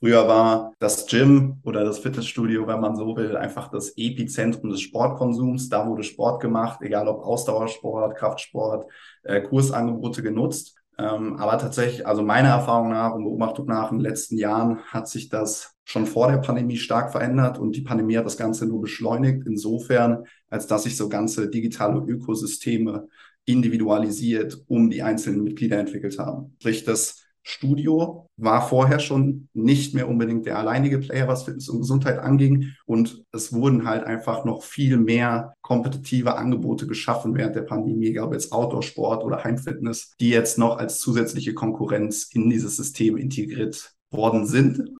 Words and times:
Früher 0.00 0.26
war 0.26 0.72
das 0.78 1.06
Gym 1.06 1.58
oder 1.62 1.84
das 1.84 1.98
Fitnessstudio, 1.98 2.66
wenn 2.66 2.80
man 2.80 2.96
so 2.96 3.16
will, 3.16 3.36
einfach 3.36 3.68
das 3.70 3.90
Epizentrum 3.98 4.70
des 4.70 4.80
Sportkonsums. 4.80 5.68
Da 5.68 5.86
wurde 5.86 6.04
Sport 6.04 6.40
gemacht, 6.40 6.80
egal 6.80 7.06
ob 7.06 7.22
Ausdauersport, 7.22 8.16
Kraftsport, 8.16 8.90
äh, 9.24 9.42
Kursangebote 9.42 10.22
genutzt. 10.22 10.74
Ähm, 10.96 11.36
aber 11.36 11.58
tatsächlich, 11.58 12.06
also 12.06 12.22
meiner 12.22 12.48
Erfahrung 12.48 12.88
nach 12.90 13.14
und 13.14 13.24
Beobachtung 13.24 13.66
nach 13.66 13.92
in 13.92 13.98
den 13.98 14.04
letzten 14.04 14.38
Jahren 14.38 14.78
hat 14.84 15.06
sich 15.06 15.28
das 15.28 15.74
schon 15.84 16.06
vor 16.06 16.30
der 16.30 16.38
Pandemie 16.38 16.78
stark 16.78 17.12
verändert 17.12 17.58
und 17.58 17.76
die 17.76 17.82
Pandemie 17.82 18.16
hat 18.16 18.24
das 18.24 18.38
Ganze 18.38 18.66
nur 18.66 18.80
beschleunigt, 18.80 19.46
insofern, 19.46 20.24
als 20.48 20.66
dass 20.66 20.84
sich 20.84 20.96
so 20.96 21.10
ganze 21.10 21.50
digitale 21.50 22.00
Ökosysteme 22.00 23.08
individualisiert 23.44 24.62
um 24.66 24.88
die 24.88 25.02
einzelnen 25.02 25.42
Mitglieder 25.44 25.78
entwickelt 25.78 26.18
haben. 26.18 26.54
Sprich, 26.58 26.84
das 26.84 27.19
Studio 27.42 28.28
war 28.36 28.66
vorher 28.68 28.98
schon 28.98 29.48
nicht 29.54 29.94
mehr 29.94 30.08
unbedingt 30.08 30.46
der 30.46 30.58
alleinige 30.58 30.98
Player, 30.98 31.26
was 31.26 31.44
Fitness 31.44 31.68
und 31.68 31.80
Gesundheit 31.80 32.18
anging. 32.18 32.72
Und 32.86 33.24
es 33.32 33.52
wurden 33.52 33.86
halt 33.86 34.04
einfach 34.04 34.44
noch 34.44 34.62
viel 34.62 34.96
mehr 34.96 35.54
kompetitive 35.62 36.36
Angebote 36.36 36.86
geschaffen 36.86 37.34
während 37.34 37.56
der 37.56 37.62
Pandemie, 37.62 38.08
egal 38.08 38.32
jetzt 38.32 38.52
Outdoor-Sport 38.52 39.24
oder 39.24 39.44
Heimfitness, 39.44 40.14
die 40.20 40.30
jetzt 40.30 40.58
noch 40.58 40.78
als 40.78 41.00
zusätzliche 41.00 41.54
Konkurrenz 41.54 42.30
in 42.32 42.50
dieses 42.50 42.76
System 42.76 43.16
integriert 43.16 43.94
worden 44.10 44.46
sind. 44.46 44.96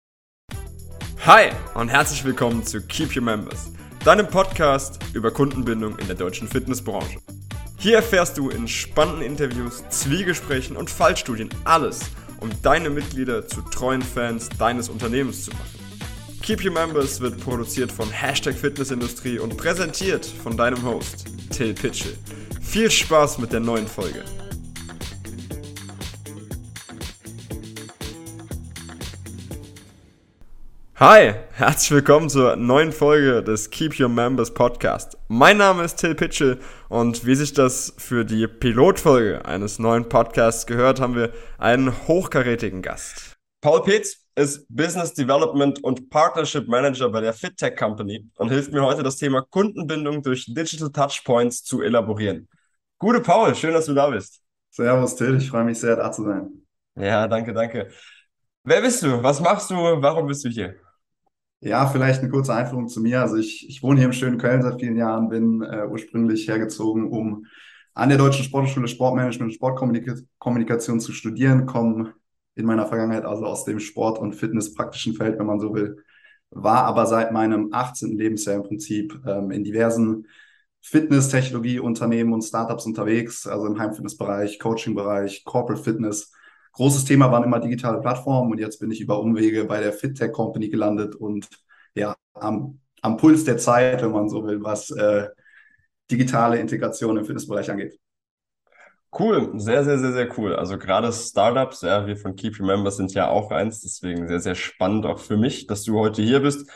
Hi 1.26 1.50
und 1.74 1.88
herzlich 1.88 2.24
willkommen 2.24 2.64
zu 2.64 2.80
Keep 2.80 3.14
Your 3.16 3.22
Members, 3.22 3.70
deinem 4.04 4.26
Podcast 4.26 4.98
über 5.12 5.30
Kundenbindung 5.30 5.98
in 5.98 6.06
der 6.06 6.16
deutschen 6.16 6.48
Fitnessbranche. 6.48 7.18
Hier 7.78 7.96
erfährst 7.96 8.36
du 8.38 8.50
in 8.50 8.68
spannenden 8.68 9.22
Interviews, 9.22 9.84
Zwiegesprächen 9.88 10.76
und 10.76 10.90
Fallstudien 10.90 11.48
alles 11.64 12.00
um 12.40 12.50
deine 12.62 12.90
Mitglieder 12.90 13.46
zu 13.46 13.60
treuen 13.62 14.02
Fans 14.02 14.48
deines 14.58 14.88
Unternehmens 14.88 15.44
zu 15.44 15.50
machen. 15.52 15.80
Keep 16.42 16.64
Your 16.64 16.72
Members 16.72 17.20
wird 17.20 17.38
produziert 17.40 17.92
von 17.92 18.10
Hashtag 18.10 18.54
Fitnessindustrie 18.54 19.38
und 19.38 19.56
präsentiert 19.56 20.24
von 20.24 20.56
deinem 20.56 20.82
Host, 20.82 21.26
Till 21.50 21.74
Pitchell. 21.74 22.16
Viel 22.60 22.90
Spaß 22.90 23.38
mit 23.38 23.52
der 23.52 23.60
neuen 23.60 23.86
Folge. 23.86 24.24
Hi, 31.02 31.32
herzlich 31.52 31.92
willkommen 31.92 32.28
zur 32.28 32.56
neuen 32.56 32.92
Folge 32.92 33.42
des 33.42 33.70
Keep 33.70 33.98
Your 33.98 34.10
Members 34.10 34.52
Podcast. 34.52 35.16
Mein 35.28 35.56
Name 35.56 35.82
ist 35.82 35.96
Till 35.96 36.14
Pitchell 36.14 36.58
und 36.90 37.24
wie 37.24 37.34
sich 37.34 37.54
das 37.54 37.94
für 37.96 38.26
die 38.26 38.46
Pilotfolge 38.46 39.42
eines 39.46 39.78
neuen 39.78 40.10
Podcasts 40.10 40.66
gehört, 40.66 41.00
haben 41.00 41.14
wir 41.14 41.32
einen 41.56 42.06
hochkarätigen 42.06 42.82
Gast. 42.82 43.34
Paul 43.62 43.82
Pitz 43.82 44.26
ist 44.34 44.66
Business 44.68 45.14
Development 45.14 45.82
und 45.82 46.10
Partnership 46.10 46.68
Manager 46.68 47.08
bei 47.08 47.22
der 47.22 47.32
FitTech 47.32 47.78
Company 47.78 48.28
und 48.36 48.50
hilft 48.50 48.70
mir 48.70 48.82
heute, 48.82 49.02
das 49.02 49.16
Thema 49.16 49.40
Kundenbindung 49.40 50.22
durch 50.22 50.52
Digital 50.54 50.92
Touchpoints 50.92 51.64
zu 51.64 51.80
elaborieren. 51.80 52.46
Gute 52.98 53.20
Paul, 53.20 53.54
schön, 53.54 53.72
dass 53.72 53.86
du 53.86 53.94
da 53.94 54.10
bist. 54.10 54.42
Servus 54.68 55.16
Till, 55.16 55.38
ich 55.38 55.48
freue 55.48 55.64
mich 55.64 55.80
sehr, 55.80 55.96
da 55.96 56.12
zu 56.12 56.24
sein. 56.24 56.50
Ja, 56.94 57.26
danke, 57.26 57.54
danke. 57.54 57.88
Wer 58.64 58.82
bist 58.82 59.02
du? 59.02 59.22
Was 59.22 59.40
machst 59.40 59.70
du? 59.70 59.76
Warum 59.76 60.26
bist 60.26 60.44
du 60.44 60.50
hier? 60.50 60.78
Ja, 61.62 61.86
vielleicht 61.86 62.20
eine 62.20 62.30
kurze 62.30 62.54
Einführung 62.54 62.88
zu 62.88 63.00
mir. 63.00 63.20
Also 63.20 63.36
ich, 63.36 63.68
ich 63.68 63.82
wohne 63.82 63.98
hier 63.98 64.06
im 64.06 64.12
schönen 64.14 64.38
Köln 64.38 64.62
seit 64.62 64.80
vielen 64.80 64.96
Jahren, 64.96 65.28
bin 65.28 65.60
äh, 65.62 65.86
ursprünglich 65.86 66.48
hergezogen, 66.48 67.10
um 67.10 67.44
an 67.92 68.08
der 68.08 68.16
Deutschen 68.16 68.44
Sportschule 68.44 68.88
Sportmanagement 68.88 69.50
und 69.50 69.54
Sportkommunikation 69.56 71.00
zu 71.00 71.12
studieren, 71.12 71.66
komme 71.66 72.14
in 72.54 72.64
meiner 72.64 72.86
Vergangenheit 72.86 73.24
also 73.24 73.44
aus 73.44 73.64
dem 73.64 73.78
Sport- 73.78 74.18
und 74.18 74.34
Fitnesspraktischen 74.34 75.14
Feld, 75.14 75.38
wenn 75.38 75.46
man 75.46 75.60
so 75.60 75.74
will, 75.74 75.98
war 76.50 76.84
aber 76.84 77.06
seit 77.06 77.32
meinem 77.32 77.68
18. 77.72 78.16
Lebensjahr 78.16 78.56
im 78.56 78.62
Prinzip 78.62 79.20
ähm, 79.26 79.50
in 79.50 79.62
diversen 79.62 80.26
Fitness-Technologie-Unternehmen 80.82 82.32
und 82.32 82.42
Startups 82.42 82.86
unterwegs, 82.86 83.46
also 83.46 83.66
im 83.66 83.78
Heimfitnessbereich, 83.78 84.58
Coaching-Bereich, 84.58 85.44
Corporate 85.44 85.82
Fitness 85.82 86.32
großes 86.72 87.04
Thema 87.04 87.30
waren 87.30 87.44
immer 87.44 87.60
digitale 87.60 88.00
Plattformen 88.00 88.52
und 88.52 88.58
jetzt 88.58 88.78
bin 88.78 88.90
ich 88.90 89.00
über 89.00 89.20
Umwege 89.20 89.64
bei 89.64 89.80
der 89.80 89.92
FitTech 89.92 90.32
Company 90.32 90.68
gelandet 90.68 91.14
und 91.14 91.48
ja, 91.94 92.14
am, 92.34 92.80
am 93.02 93.16
Puls 93.16 93.44
der 93.44 93.58
Zeit, 93.58 94.02
wenn 94.02 94.12
man 94.12 94.28
so 94.28 94.44
will, 94.44 94.62
was 94.62 94.90
äh, 94.90 95.28
digitale 96.10 96.58
Integration 96.58 97.16
im 97.16 97.24
Fitnessbereich 97.24 97.70
angeht. 97.70 97.98
Cool, 99.18 99.58
sehr, 99.58 99.82
sehr, 99.82 99.98
sehr, 99.98 100.12
sehr 100.12 100.38
cool. 100.38 100.54
Also 100.54 100.78
gerade 100.78 101.12
Startups, 101.12 101.82
ja, 101.82 102.06
wir 102.06 102.16
von 102.16 102.36
Keep 102.36 102.60
Remember 102.60 102.92
sind 102.92 103.12
ja 103.12 103.28
auch 103.28 103.50
eins, 103.50 103.80
deswegen 103.80 104.28
sehr, 104.28 104.38
sehr 104.38 104.54
spannend 104.54 105.04
auch 105.04 105.18
für 105.18 105.36
mich, 105.36 105.66
dass 105.66 105.82
du 105.82 105.98
heute 105.98 106.22
hier 106.22 106.40
bist. 106.40 106.70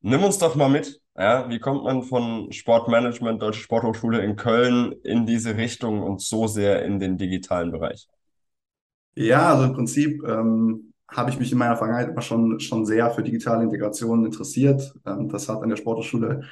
Nimm 0.00 0.24
uns 0.24 0.38
doch 0.38 0.54
mal 0.54 0.70
mit, 0.70 1.00
ja, 1.16 1.48
wie 1.50 1.58
kommt 1.58 1.84
man 1.84 2.02
von 2.02 2.50
Sportmanagement, 2.52 3.42
Deutsche 3.42 3.60
Sporthochschule 3.60 4.22
in 4.22 4.36
Köln 4.36 4.92
in 5.04 5.26
diese 5.26 5.56
Richtung 5.56 6.02
und 6.02 6.22
so 6.22 6.46
sehr 6.46 6.82
in 6.84 7.00
den 7.00 7.18
digitalen 7.18 7.70
Bereich? 7.70 8.08
Ja, 9.14 9.52
also 9.54 9.64
im 9.64 9.74
Prinzip 9.74 10.22
ähm, 10.26 10.92
habe 11.08 11.30
ich 11.30 11.38
mich 11.38 11.52
in 11.52 11.58
meiner 11.58 11.76
Vergangenheit 11.76 12.10
immer 12.10 12.22
schon, 12.22 12.58
schon 12.60 12.84
sehr 12.84 13.10
für 13.10 13.22
digitale 13.22 13.62
Integration 13.62 14.24
interessiert. 14.24 14.94
Ähm, 15.06 15.28
das 15.28 15.48
hat 15.48 15.62
an 15.62 15.68
der 15.68 15.76
Sporthochschule 15.76 16.42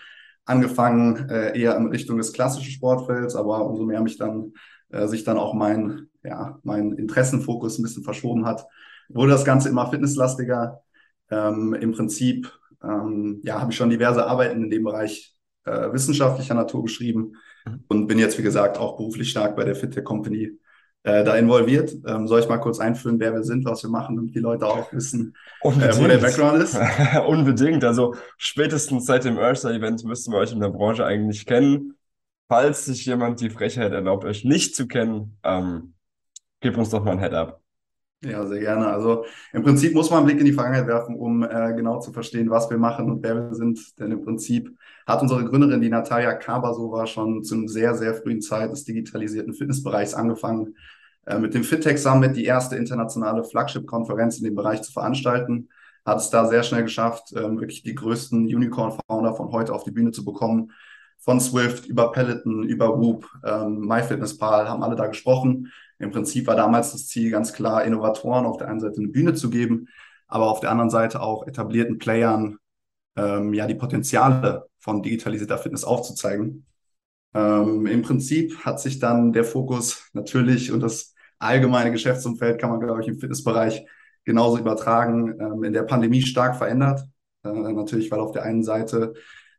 angefangen, 0.44 1.28
äh, 1.28 1.58
eher 1.58 1.76
in 1.76 1.86
Richtung 1.86 2.18
des 2.18 2.32
klassischen 2.32 2.70
Sportfelds, 2.70 3.36
aber 3.36 3.66
umso 3.66 3.84
mehr 3.84 4.00
mich 4.00 4.16
dann, 4.16 4.52
äh, 4.90 5.06
sich 5.06 5.24
dann 5.24 5.38
auch 5.38 5.54
mein, 5.54 6.08
ja, 6.22 6.58
mein 6.62 6.92
Interessenfokus 6.92 7.78
ein 7.78 7.82
bisschen 7.82 8.04
verschoben 8.04 8.44
hat, 8.44 8.66
wurde 9.08 9.32
das 9.32 9.44
Ganze 9.44 9.68
immer 9.68 9.90
fitnesslastiger. 9.90 10.82
Ähm, 11.30 11.74
Im 11.74 11.92
Prinzip 11.92 12.52
ähm, 12.82 13.40
ja, 13.44 13.60
habe 13.60 13.70
ich 13.72 13.76
schon 13.76 13.90
diverse 13.90 14.26
Arbeiten 14.26 14.64
in 14.64 14.70
dem 14.70 14.84
Bereich 14.84 15.34
äh, 15.64 15.92
wissenschaftlicher 15.92 16.54
Natur 16.54 16.82
geschrieben 16.82 17.36
mhm. 17.64 17.84
und 17.88 18.06
bin 18.06 18.18
jetzt, 18.18 18.38
wie 18.38 18.42
gesagt, 18.42 18.78
auch 18.78 18.96
beruflich 18.96 19.30
stark 19.30 19.56
bei 19.56 19.64
der 19.64 19.76
FitTech 19.76 20.04
Company 20.04 20.58
äh, 21.04 21.24
da 21.24 21.36
involviert. 21.36 21.94
Ähm, 22.06 22.28
soll 22.28 22.40
ich 22.40 22.48
mal 22.48 22.58
kurz 22.58 22.78
einführen, 22.78 23.18
wer 23.18 23.32
wir 23.32 23.42
sind, 23.42 23.64
was 23.64 23.82
wir 23.82 23.90
machen, 23.90 24.16
damit 24.16 24.34
die 24.34 24.40
Leute 24.40 24.66
auch 24.66 24.92
wissen, 24.92 25.34
äh, 25.62 25.68
wo 25.68 26.06
der 26.06 26.18
Background 26.18 26.62
ist? 26.62 26.78
Unbedingt. 27.26 27.84
Also 27.84 28.14
spätestens 28.36 29.06
seit 29.06 29.24
dem 29.24 29.36
Ursa-Event 29.36 30.04
müssten 30.04 30.32
wir 30.32 30.38
euch 30.38 30.52
in 30.52 30.60
der 30.60 30.70
Branche 30.70 31.04
eigentlich 31.04 31.46
kennen. 31.46 31.96
Falls 32.48 32.84
sich 32.84 33.06
jemand 33.06 33.40
die 33.40 33.50
Frechheit 33.50 33.92
erlaubt, 33.92 34.24
euch 34.24 34.44
nicht 34.44 34.76
zu 34.76 34.86
kennen, 34.86 35.38
ähm, 35.42 35.94
gib 36.60 36.76
uns 36.76 36.90
doch 36.90 37.02
mal 37.02 37.12
ein 37.12 37.18
Head-up. 37.18 37.61
Ja, 38.24 38.46
sehr 38.46 38.60
gerne. 38.60 38.86
Also 38.86 39.24
im 39.52 39.64
Prinzip 39.64 39.94
muss 39.94 40.08
man 40.10 40.18
einen 40.20 40.26
Blick 40.26 40.38
in 40.38 40.44
die 40.44 40.52
Vergangenheit 40.52 40.86
werfen, 40.86 41.16
um 41.16 41.42
äh, 41.42 41.74
genau 41.74 41.98
zu 41.98 42.12
verstehen, 42.12 42.50
was 42.50 42.70
wir 42.70 42.78
machen 42.78 43.10
und 43.10 43.22
wer 43.22 43.34
wir 43.34 43.54
sind. 43.54 43.98
Denn 43.98 44.12
im 44.12 44.22
Prinzip 44.22 44.76
hat 45.08 45.22
unsere 45.22 45.44
Gründerin, 45.44 45.80
die 45.80 45.88
Natalia 45.88 46.34
Kabasova, 46.34 47.06
schon 47.06 47.42
zu 47.42 47.56
einem 47.56 47.66
sehr, 47.66 47.96
sehr 47.96 48.14
frühen 48.14 48.40
Zeit 48.40 48.70
des 48.70 48.84
digitalisierten 48.84 49.54
Fitnessbereichs 49.54 50.14
angefangen, 50.14 50.76
äh, 51.26 51.38
mit 51.38 51.52
dem 51.54 51.64
FitTech 51.64 52.00
Summit 52.00 52.36
die 52.36 52.44
erste 52.44 52.76
internationale 52.76 53.42
Flagship-Konferenz 53.42 54.38
in 54.38 54.44
dem 54.44 54.54
Bereich 54.54 54.82
zu 54.82 54.92
veranstalten. 54.92 55.68
Hat 56.04 56.18
es 56.18 56.30
da 56.30 56.46
sehr 56.46 56.62
schnell 56.62 56.84
geschafft, 56.84 57.32
äh, 57.32 57.42
wirklich 57.42 57.82
die 57.82 57.94
größten 57.94 58.46
Unicorn-Founder 58.46 59.34
von 59.34 59.50
heute 59.50 59.74
auf 59.74 59.82
die 59.82 59.90
Bühne 59.90 60.12
zu 60.12 60.24
bekommen. 60.24 60.70
Von 61.18 61.40
Swift 61.40 61.86
über 61.86 62.12
Peloton, 62.12 62.64
über 62.64 63.00
Whoop, 63.00 63.28
ähm, 63.44 63.80
MyFitnessPal 63.80 64.68
haben 64.68 64.82
alle 64.82 64.96
da 64.96 65.06
gesprochen. 65.06 65.72
Im 66.02 66.10
Prinzip 66.10 66.48
war 66.48 66.56
damals 66.56 66.90
das 66.90 67.06
Ziel 67.06 67.30
ganz 67.30 67.52
klar, 67.52 67.84
Innovatoren 67.84 68.44
auf 68.44 68.56
der 68.56 68.68
einen 68.68 68.80
Seite 68.80 68.98
eine 68.98 69.08
Bühne 69.08 69.34
zu 69.34 69.50
geben, 69.50 69.86
aber 70.26 70.50
auf 70.50 70.58
der 70.58 70.70
anderen 70.70 70.90
Seite 70.90 71.22
auch 71.22 71.46
etablierten 71.46 71.98
Playern 71.98 72.58
ähm, 73.16 73.54
ja 73.54 73.68
die 73.68 73.76
Potenziale 73.76 74.66
von 74.80 75.02
digitalisierter 75.02 75.58
Fitness 75.58 75.84
aufzuzeigen. 75.84 76.66
Ähm, 77.34 77.86
Im 77.86 78.02
Prinzip 78.02 78.58
hat 78.64 78.80
sich 78.80 78.98
dann 78.98 79.32
der 79.32 79.44
Fokus 79.44 80.10
natürlich 80.12 80.72
und 80.72 80.80
das 80.80 81.14
allgemeine 81.38 81.92
Geschäftsumfeld 81.92 82.60
kann 82.60 82.70
man, 82.70 82.80
glaube 82.80 83.00
ich, 83.02 83.08
im 83.08 83.20
Fitnessbereich 83.20 83.86
genauso 84.24 84.58
übertragen, 84.58 85.38
ähm, 85.40 85.62
in 85.62 85.72
der 85.72 85.84
Pandemie 85.84 86.22
stark 86.22 86.56
verändert. 86.56 87.04
Äh, 87.44 87.48
natürlich, 87.48 88.10
weil 88.10 88.18
auf 88.18 88.32
der 88.32 88.42
einen 88.42 88.64
Seite 88.64 89.14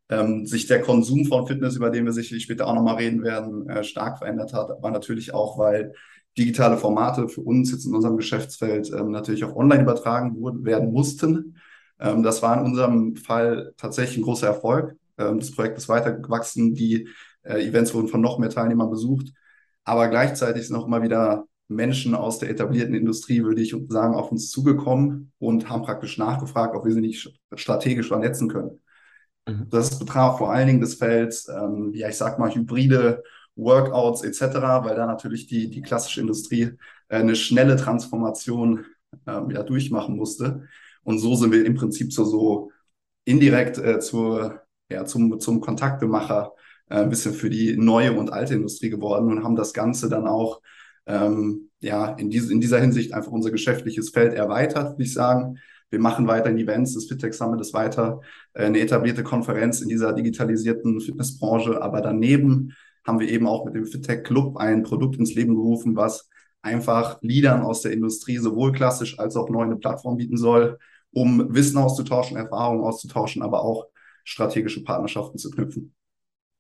ähm, 0.10 0.46
sich 0.46 0.68
der 0.68 0.82
Konsum 0.82 1.24
von 1.24 1.48
Fitness, 1.48 1.78
über 1.78 1.90
den 1.90 2.04
wir 2.04 2.12
sicherlich 2.12 2.44
später 2.44 2.68
auch 2.68 2.76
nochmal 2.76 2.96
reden 2.96 3.24
werden, 3.24 3.70
äh, 3.70 3.86
stark 3.86 4.18
verändert 4.18 4.54
hat, 4.54 4.72
aber 4.72 4.92
natürlich 4.92 5.34
auch, 5.34 5.58
weil 5.58 5.94
digitale 6.38 6.78
Formate 6.78 7.28
für 7.28 7.42
uns 7.42 7.72
jetzt 7.72 7.86
in 7.86 7.94
unserem 7.94 8.18
Geschäftsfeld 8.18 8.92
ähm, 8.92 9.12
natürlich 9.12 9.44
auch 9.44 9.56
online 9.56 9.84
übertragen 9.84 10.36
wurden, 10.36 10.66
werden 10.66 10.92
mussten. 10.92 11.58
Ähm, 12.00 12.24
das 12.24 12.42
war 12.42 12.60
in 12.60 12.66
unserem 12.66 13.16
Fall 13.16 13.74
tatsächlich 13.78 14.18
ein 14.18 14.24
großer 14.24 14.48
Erfolg. 14.48 14.96
Ähm, 15.18 15.40
das 15.40 15.52
Projekt 15.52 15.78
ist 15.78 15.90
weitergewachsen, 15.90 16.74
die 16.74 17.08
äh, 17.44 17.66
Events 17.68 17.94
wurden 17.94 18.08
von 18.08 18.22
noch 18.22 18.40
mehr 18.40 18.50
Teilnehmern 18.50 18.90
besucht, 18.90 19.32
aber 19.84 20.08
gleichzeitig 20.08 20.68
sind 20.68 20.76
auch 20.76 20.88
immer 20.88 21.04
wieder 21.04 21.46
Menschen 21.68 22.16
aus 22.16 22.40
der 22.40 22.50
etablierten 22.50 22.96
Industrie, 22.96 23.44
würde 23.44 23.62
ich 23.62 23.76
sagen, 23.90 24.16
auf 24.16 24.32
uns 24.32 24.50
zugekommen 24.50 25.32
und 25.40 25.70
haben 25.70 25.84
praktisch 25.84 26.18
nachgefragt, 26.18 26.76
ob 26.76 26.86
wir 26.86 26.92
sie 26.92 27.02
nicht 27.02 27.34
strategisch 27.56 28.08
vernetzen 28.08 28.50
können. 28.50 28.82
Mhm. 29.48 29.68
Das 29.70 29.98
betraf 29.98 30.38
vor 30.38 30.52
allen 30.52 30.68
Dingen 30.68 30.82
das 30.82 30.96
Feld, 30.96 31.44
ähm, 31.50 31.92
ja, 31.94 32.10
ich 32.10 32.18
sag 32.18 32.40
mal, 32.40 32.54
hybride 32.54 33.24
Workouts 33.56 34.24
etc., 34.24 34.84
weil 34.84 34.96
da 34.96 35.06
natürlich 35.06 35.48
die, 35.48 35.70
die 35.70 35.82
klassische 35.82 36.22
Industrie 36.22 36.72
äh, 37.10 37.18
eine 37.18 37.36
schnelle 37.36 37.76
Transformation 37.76 38.86
äh, 39.26 39.54
ja, 39.54 39.64
durchmachen 39.64 40.16
musste. 40.16 40.68
Und 41.04 41.20
so 41.20 41.36
sind 41.36 41.52
wir 41.52 41.66
im 41.66 41.76
Prinzip 41.76 42.14
so, 42.14 42.26
so 42.26 42.72
indirekt 43.26 43.78
äh, 43.78 44.00
zur, 44.00 44.62
ja, 44.90 45.06
zum, 45.06 45.40
zum 45.40 45.62
Kontaktemacher 45.62 46.54
äh, 46.90 46.96
ein 46.98 47.10
bisschen 47.10 47.34
für 47.34 47.50
die 47.50 47.78
neue 47.78 48.14
und 48.14 48.32
alte 48.32 48.56
Industrie 48.56 48.90
geworden 48.90 49.32
und 49.32 49.44
haben 49.44 49.56
das 49.56 49.74
Ganze 49.74 50.10
dann 50.10 50.28
auch 50.28 50.62
ähm, 51.06 51.70
ja, 51.82 52.14
in, 52.14 52.30
diese, 52.30 52.52
in 52.52 52.62
dieser 52.62 52.80
Hinsicht 52.80 53.14
einfach 53.14 53.32
unser 53.32 53.52
geschäftliches 53.52 54.10
Feld 54.12 54.34
erweitert, 54.34 54.94
würde 54.94 55.04
ich 55.04 55.14
sagen. 55.14 55.60
Wir 55.90 56.00
machen 56.00 56.28
weiterhin 56.28 56.58
Events, 56.58 56.96
das 56.96 57.06
FitTech 57.06 57.34
Summit 57.34 57.62
ist 57.62 57.74
weiter 57.74 58.22
äh, 58.54 58.66
eine 58.66 58.80
etablierte 58.80 59.24
Konferenz 59.24 59.82
in 59.82 59.90
dieser 59.90 60.14
digitalisierten 60.14 61.00
Fitnessbranche, 61.02 61.82
aber 61.82 62.02
daneben 62.02 62.74
haben 63.06 63.20
wir 63.20 63.30
eben 63.30 63.48
auch 63.48 63.66
mit 63.66 63.76
dem 63.76 63.86
FitTech 63.86 64.24
Club 64.24 64.58
ein 64.58 64.84
Produkt 64.84 65.18
ins 65.18 65.36
Leben 65.36 65.56
gerufen, 65.56 65.96
was 65.96 66.30
einfach 66.62 67.22
Leadern 67.22 67.62
aus 67.62 67.82
der 67.82 67.92
Industrie 67.92 68.38
sowohl 68.38 68.72
klassisch 68.72 69.20
als 69.20 69.36
auch 69.36 69.50
neu 69.50 69.64
eine 69.64 69.76
Plattform 69.76 70.18
bieten 70.18 70.38
soll, 70.38 70.80
um 71.12 71.54
Wissen 71.54 71.78
auszutauschen, 71.78 72.38
Erfahrungen 72.38 72.84
auszutauschen, 72.84 73.42
aber 73.42 73.62
auch 73.62 73.88
strategische 74.24 74.84
Partnerschaften 74.84 75.38
zu 75.38 75.52
knüpfen. 75.52 75.94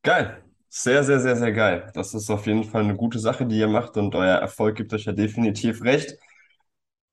Geil. 0.04 0.44
Sehr, 0.76 1.04
sehr, 1.04 1.20
sehr, 1.20 1.36
sehr 1.36 1.52
geil. 1.52 1.92
Das 1.94 2.16
ist 2.16 2.32
auf 2.32 2.48
jeden 2.48 2.64
Fall 2.64 2.84
eine 2.84 2.96
gute 2.96 3.20
Sache, 3.20 3.46
die 3.46 3.60
ihr 3.60 3.68
macht 3.68 3.96
und 3.96 4.16
euer 4.16 4.38
Erfolg 4.38 4.76
gibt 4.76 4.92
euch 4.94 5.06
ja 5.06 5.12
definitiv 5.12 5.84
recht. 5.84 6.18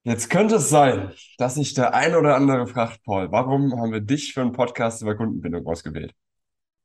Jetzt 0.02 0.30
könnte 0.30 0.54
es 0.56 0.70
sein, 0.70 1.12
dass 1.36 1.56
sich 1.56 1.74
der 1.74 1.92
ein 1.94 2.14
oder 2.14 2.34
andere 2.36 2.66
fragt, 2.66 3.04
Paul, 3.04 3.30
warum 3.32 3.78
haben 3.78 3.92
wir 3.92 4.00
dich 4.00 4.32
für 4.32 4.40
einen 4.40 4.52
Podcast 4.52 5.02
über 5.02 5.14
Kundenbindung 5.14 5.66
ausgewählt? 5.66 6.14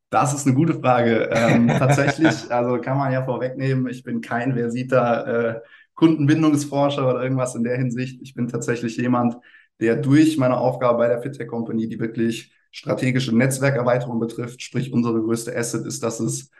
Das 0.10 0.34
ist 0.34 0.46
eine 0.46 0.56
gute 0.56 0.75
Frage. 0.75 1.30
Ähm, 1.31 1.68
tatsächlich, 1.80 2.52
also 2.52 2.80
kann 2.80 2.98
man 2.98 3.12
ja 3.12 3.24
vorwegnehmen, 3.24 3.88
ich 3.88 4.04
bin 4.04 4.22
kein 4.22 4.54
versierter 4.54 5.57
äh, 5.57 5.62
Kundenbindungsforscher 5.96 7.10
oder 7.10 7.24
irgendwas 7.24 7.56
in 7.56 7.63
der 7.63 7.78
Hinsicht. 7.78 8.22
Ich 8.22 8.34
bin 8.34 8.48
tatsächlich 8.48 8.98
jemand, 8.98 9.36
der 9.80 9.96
durch 9.96 10.38
meine 10.38 10.57
Aufgabe 10.57 11.00
bei 11.00 11.07
der 11.07 11.22
FitTech 11.22 11.48
Company, 11.48 11.88
die 11.88 12.00
wirklich 12.00 12.54
strategische 12.72 13.36
Netzwerkerweiterung 13.36 14.19
betrifft, 14.19 14.62
sprich 14.62 14.92
unsere 14.92 15.22
größte 15.22 15.56
Asset 15.56 15.86
ist, 15.86 16.04
dass 16.04 16.19
es 16.19 16.52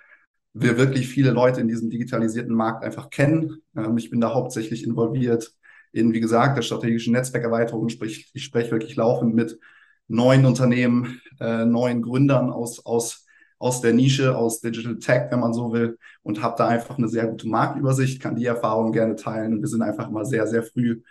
wir 0.53 0.77
wirklich 0.77 1.09
viele 1.09 1.31
Leute 1.31 1.59
in 1.59 1.68
diesem 1.68 1.89
digitalisierten 1.89 2.56
Markt 2.56 2.83
einfach 2.83 3.09
kennen. 3.09 3.57
Ähm, 3.75 3.97
ich 3.97 4.09
bin 4.09 4.21
da 4.21 4.33
hauptsächlich 4.33 4.86
involviert 4.86 5.53
in, 5.92 6.13
wie 6.13 6.19
gesagt, 6.19 6.57
der 6.57 6.62
strategischen 6.62 7.13
Netzwerkerweiterung, 7.13 7.89
sprich, 7.89 8.31
ich 8.33 8.44
spreche 8.44 8.71
wirklich 8.71 8.95
laufend 8.95 9.36
mit 9.36 9.59
neuen 10.07 10.45
Unternehmen, 10.45 11.21
äh, 11.39 11.65
neuen 11.65 12.01
Gründern 12.01 12.51
aus, 12.51 12.86
aus, 12.86 13.25
aus 13.57 13.81
der 13.81 13.94
Nische, 13.94 14.38
aus 14.38 14.62
Digital 14.62 14.98
Tech, 15.00 15.31
wenn 15.31 15.40
man 15.40 15.54
so 15.54 15.72
will, 15.72 15.98
und 16.24 16.42
habe 16.42 16.56
da 16.57 16.68
einfach 16.68 16.98
eine 16.98 17.07
sehr 17.07 17.28
gute 17.28 17.48
Marktübersicht, 17.48 18.22
kann 18.22 18.36
die 18.36 18.46
Erfahrungen 18.46 18.92
gerne 18.92 19.16
teilen. 19.16 19.54
Und 19.54 19.62
wir 19.62 19.68
sind 19.68 19.81
einfach 19.81 20.10
immer 20.10 20.25
sehr, 20.25 20.48
sehr 20.48 20.63
früh, 20.63 21.02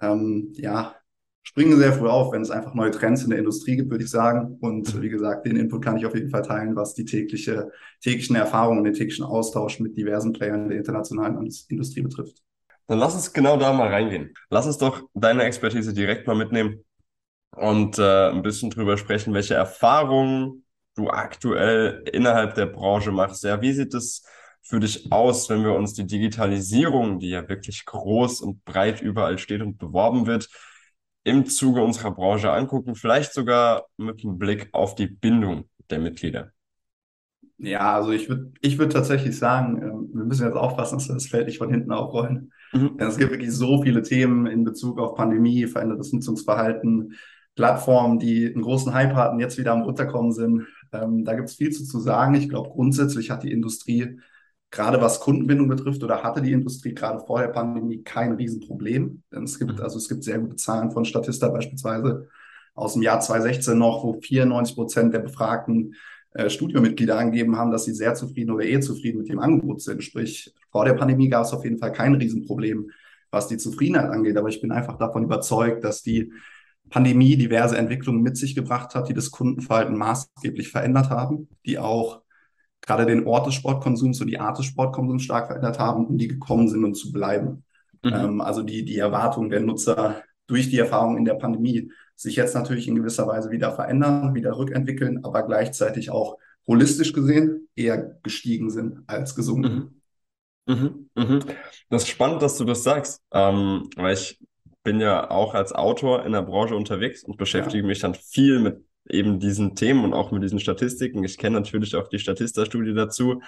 ähm, 0.00 0.52
ja, 0.54 0.94
springen 1.42 1.78
sehr 1.78 1.92
früh 1.92 2.08
auf, 2.08 2.32
wenn 2.32 2.42
es 2.42 2.50
einfach 2.50 2.74
neue 2.74 2.90
Trends 2.90 3.22
in 3.22 3.30
der 3.30 3.38
Industrie 3.38 3.76
gibt, 3.76 3.90
würde 3.90 4.04
ich 4.04 4.10
sagen. 4.10 4.58
Und 4.60 5.00
wie 5.00 5.08
gesagt, 5.08 5.46
den 5.46 5.56
Input 5.56 5.84
kann 5.84 5.96
ich 5.96 6.06
auf 6.06 6.14
jeden 6.14 6.30
Fall 6.30 6.42
teilen, 6.42 6.74
was 6.74 6.94
die 6.94 7.04
tägliche, 7.04 7.70
täglichen 8.02 8.34
Erfahrungen 8.34 8.78
und 8.78 8.84
den 8.84 8.94
täglichen 8.94 9.24
Austausch 9.24 9.78
mit 9.78 9.96
diversen 9.96 10.32
Playern 10.32 10.68
der 10.68 10.78
internationalen 10.78 11.36
Industrie 11.68 12.02
betrifft. 12.02 12.42
Dann 12.86 12.98
lass 12.98 13.14
uns 13.14 13.32
genau 13.32 13.56
da 13.56 13.72
mal 13.72 13.88
reingehen. 13.88 14.34
Lass 14.50 14.66
uns 14.66 14.78
doch 14.78 15.02
deine 15.14 15.44
Expertise 15.44 15.94
direkt 15.94 16.26
mal 16.26 16.34
mitnehmen 16.34 16.84
und 17.56 17.98
äh, 17.98 18.30
ein 18.30 18.42
bisschen 18.42 18.70
drüber 18.70 18.96
sprechen, 18.96 19.32
welche 19.32 19.54
Erfahrungen 19.54 20.63
du 20.94 21.10
aktuell 21.10 22.04
innerhalb 22.12 22.54
der 22.54 22.66
Branche 22.66 23.12
machst. 23.12 23.44
Ja, 23.44 23.60
wie 23.60 23.72
sieht 23.72 23.94
es 23.94 24.24
für 24.62 24.80
dich 24.80 25.12
aus, 25.12 25.50
wenn 25.50 25.62
wir 25.62 25.74
uns 25.74 25.92
die 25.92 26.06
Digitalisierung, 26.06 27.18
die 27.18 27.30
ja 27.30 27.48
wirklich 27.48 27.84
groß 27.84 28.40
und 28.40 28.64
breit 28.64 29.02
überall 29.02 29.38
steht 29.38 29.60
und 29.60 29.78
beworben 29.78 30.26
wird, 30.26 30.48
im 31.24 31.46
Zuge 31.46 31.82
unserer 31.82 32.12
Branche 32.12 32.52
angucken, 32.52 32.94
vielleicht 32.94 33.32
sogar 33.32 33.86
mit 33.96 34.24
einem 34.24 34.38
Blick 34.38 34.68
auf 34.72 34.94
die 34.94 35.06
Bindung 35.06 35.64
der 35.90 35.98
Mitglieder? 35.98 36.50
Ja, 37.58 37.94
also 37.94 38.10
ich 38.10 38.28
würde 38.28 38.52
ich 38.60 38.78
würd 38.78 38.92
tatsächlich 38.92 39.38
sagen, 39.38 39.80
ähm, 39.80 40.10
wir 40.12 40.24
müssen 40.24 40.46
jetzt 40.46 40.56
aufpassen, 40.56 40.98
dass 40.98 41.08
wir 41.08 41.14
das 41.14 41.26
Feld 41.26 41.46
nicht 41.46 41.58
von 41.58 41.70
hinten 41.70 41.92
aufrollen. 41.92 42.52
Mhm. 42.72 42.96
Denn 42.98 43.08
es 43.08 43.16
gibt 43.16 43.30
wirklich 43.30 43.52
so 43.52 43.82
viele 43.82 44.02
Themen 44.02 44.46
in 44.46 44.64
Bezug 44.64 44.98
auf 44.98 45.14
Pandemie, 45.14 45.66
verändertes 45.66 46.12
Nutzungsverhalten, 46.12 47.14
Plattformen, 47.54 48.18
die 48.18 48.46
einen 48.46 48.62
großen 48.62 48.92
Hype 48.92 49.14
hatten, 49.14 49.38
jetzt 49.38 49.58
wieder 49.58 49.72
am 49.72 49.82
runterkommen 49.82 50.32
sind. 50.32 50.66
Ähm, 50.94 51.24
da 51.24 51.34
gibt 51.34 51.48
es 51.48 51.56
viel 51.56 51.70
zu, 51.70 51.84
zu 51.84 52.00
sagen. 52.00 52.34
Ich 52.34 52.48
glaube, 52.48 52.70
grundsätzlich 52.70 53.30
hat 53.30 53.42
die 53.42 53.52
Industrie 53.52 54.18
gerade 54.70 55.00
was 55.00 55.20
Kundenbindung 55.20 55.68
betrifft 55.68 56.02
oder 56.02 56.22
hatte 56.22 56.42
die 56.42 56.52
Industrie 56.52 56.94
gerade 56.94 57.20
vor 57.20 57.40
der 57.40 57.48
Pandemie 57.48 58.02
kein 58.02 58.32
Riesenproblem. 58.32 59.22
Denn 59.32 59.44
es 59.44 59.58
gibt, 59.58 59.76
mhm. 59.76 59.80
also 59.80 59.98
es 59.98 60.08
gibt 60.08 60.24
sehr 60.24 60.38
gute 60.38 60.56
Zahlen 60.56 60.90
von 60.90 61.04
Statista 61.04 61.48
beispielsweise 61.48 62.28
aus 62.74 62.94
dem 62.94 63.02
Jahr 63.02 63.20
2016 63.20 63.78
noch, 63.78 64.02
wo 64.02 64.20
94 64.20 64.74
Prozent 64.74 65.14
der 65.14 65.20
befragten 65.20 65.94
äh, 66.32 66.50
Studiomitglieder 66.50 67.16
angegeben 67.16 67.56
haben, 67.56 67.70
dass 67.70 67.84
sie 67.84 67.94
sehr 67.94 68.14
zufrieden 68.14 68.50
oder 68.50 68.64
eh 68.64 68.80
zufrieden 68.80 69.18
mit 69.18 69.28
dem 69.28 69.38
Angebot 69.38 69.80
sind. 69.80 70.02
Sprich, 70.02 70.52
vor 70.72 70.84
der 70.84 70.94
Pandemie 70.94 71.28
gab 71.28 71.44
es 71.44 71.52
auf 71.52 71.64
jeden 71.64 71.78
Fall 71.78 71.92
kein 71.92 72.14
Riesenproblem, 72.14 72.90
was 73.30 73.46
die 73.46 73.58
Zufriedenheit 73.58 74.10
angeht. 74.10 74.36
Aber 74.36 74.48
ich 74.48 74.60
bin 74.60 74.72
einfach 74.72 74.98
davon 74.98 75.22
überzeugt, 75.22 75.84
dass 75.84 76.02
die 76.02 76.32
Pandemie 76.90 77.36
diverse 77.36 77.76
Entwicklungen 77.76 78.22
mit 78.22 78.36
sich 78.36 78.54
gebracht 78.54 78.94
hat, 78.94 79.08
die 79.08 79.14
das 79.14 79.30
Kundenverhalten 79.30 79.96
maßgeblich 79.96 80.68
verändert 80.68 81.10
haben, 81.10 81.48
die 81.66 81.78
auch 81.78 82.22
gerade 82.80 83.06
den 83.06 83.26
Ort 83.26 83.46
des 83.46 83.54
Sportkonsums 83.54 84.20
und 84.20 84.26
die 84.28 84.38
Art 84.38 84.58
des 84.58 84.66
Sportkonsums 84.66 85.22
stark 85.22 85.46
verändert 85.46 85.78
haben 85.78 86.06
und 86.06 86.18
die 86.18 86.28
gekommen 86.28 86.68
sind, 86.68 86.84
um 86.84 86.94
zu 86.94 87.12
bleiben. 87.12 87.64
Mhm. 88.02 88.12
Ähm, 88.12 88.40
also 88.40 88.62
die, 88.62 88.84
die 88.84 88.98
Erwartungen 88.98 89.50
der 89.50 89.60
Nutzer 89.60 90.22
durch 90.46 90.68
die 90.68 90.78
Erfahrung 90.78 91.16
in 91.16 91.24
der 91.24 91.34
Pandemie 91.34 91.90
sich 92.16 92.36
jetzt 92.36 92.54
natürlich 92.54 92.86
in 92.86 92.94
gewisser 92.94 93.26
Weise 93.26 93.50
wieder 93.50 93.72
verändern, 93.72 94.34
wieder 94.34 94.56
rückentwickeln, 94.56 95.24
aber 95.24 95.42
gleichzeitig 95.42 96.10
auch 96.10 96.38
holistisch 96.66 97.12
gesehen 97.12 97.68
eher 97.74 98.18
gestiegen 98.22 98.70
sind 98.70 99.02
als 99.06 99.34
gesunken. 99.34 100.00
Mhm. 100.66 100.74
Mhm. 100.74 101.10
Mhm. 101.14 101.40
Das 101.90 102.02
ist 102.02 102.08
spannend, 102.08 102.42
dass 102.42 102.56
du 102.56 102.64
das 102.64 102.82
sagst, 102.82 103.22
ähm, 103.32 103.88
weil 103.96 104.14
ich 104.14 104.38
bin 104.84 105.00
ja 105.00 105.30
auch 105.30 105.54
als 105.54 105.72
Autor 105.72 106.24
in 106.24 106.32
der 106.32 106.42
Branche 106.42 106.76
unterwegs 106.76 107.24
und 107.24 107.36
beschäftige 107.36 107.82
ja. 107.82 107.86
mich 107.86 107.98
dann 107.98 108.14
viel 108.14 108.60
mit 108.60 108.84
eben 109.08 109.40
diesen 109.40 109.74
Themen 109.74 110.04
und 110.04 110.14
auch 110.14 110.30
mit 110.30 110.42
diesen 110.42 110.60
Statistiken. 110.60 111.24
Ich 111.24 111.36
kenne 111.36 111.58
natürlich 111.58 111.96
auch 111.96 112.08
die 112.08 112.18
Statista-Studie 112.18 112.94
dazu. 112.94 113.42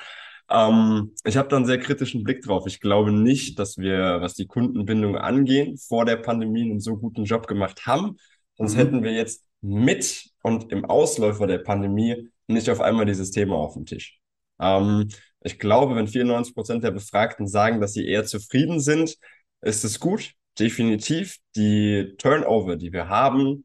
Ähm, 0.51 1.13
ich 1.25 1.37
habe 1.37 1.49
da 1.49 1.57
einen 1.57 1.67
sehr 1.67 1.79
kritischen 1.79 2.25
Blick 2.25 2.43
drauf. 2.43 2.67
Ich 2.67 2.81
glaube 2.81 3.13
nicht, 3.13 3.59
dass 3.59 3.79
wir, 3.79 4.21
was 4.21 4.35
die 4.35 4.47
Kundenbindung 4.47 5.17
angehen, 5.17 5.77
vor 5.77 6.05
der 6.05 6.17
Pandemie 6.17 6.71
einen 6.71 6.81
so 6.81 6.97
guten 6.97 7.25
Job 7.25 7.47
gemacht 7.47 7.87
haben. 7.87 8.17
Sonst 8.57 8.75
mhm. 8.75 8.79
hätten 8.79 9.03
wir 9.03 9.13
jetzt 9.13 9.45
mit 9.61 10.31
und 10.43 10.73
im 10.73 10.85
Ausläufer 10.85 11.47
der 11.47 11.59
Pandemie 11.59 12.31
nicht 12.47 12.71
auf 12.71 12.81
einmal 12.81 13.07
dieses 13.07 13.31
Thema 13.31 13.57
auf 13.57 13.75
dem 13.75 13.87
Tisch. 13.87 14.21
Ähm, 14.61 15.09
ich 15.43 15.59
glaube, 15.59 15.97
wenn 15.97 16.09
94 16.09 16.55
Prozent 16.55 16.85
der 16.85 16.93
Befragten 16.93 17.47
sagen, 17.47 17.81
dass 17.81 17.93
sie 17.93 18.07
eher 18.07 18.25
zufrieden 18.25 18.81
sind, 18.81 19.17
ist 19.63 19.85
es 19.85 20.01
gut. 20.01 20.35
Definitiv. 20.59 21.39
Die 21.55 22.15
Turnover, 22.19 22.77
die 22.77 22.93
wir 22.93 23.09
haben, 23.09 23.65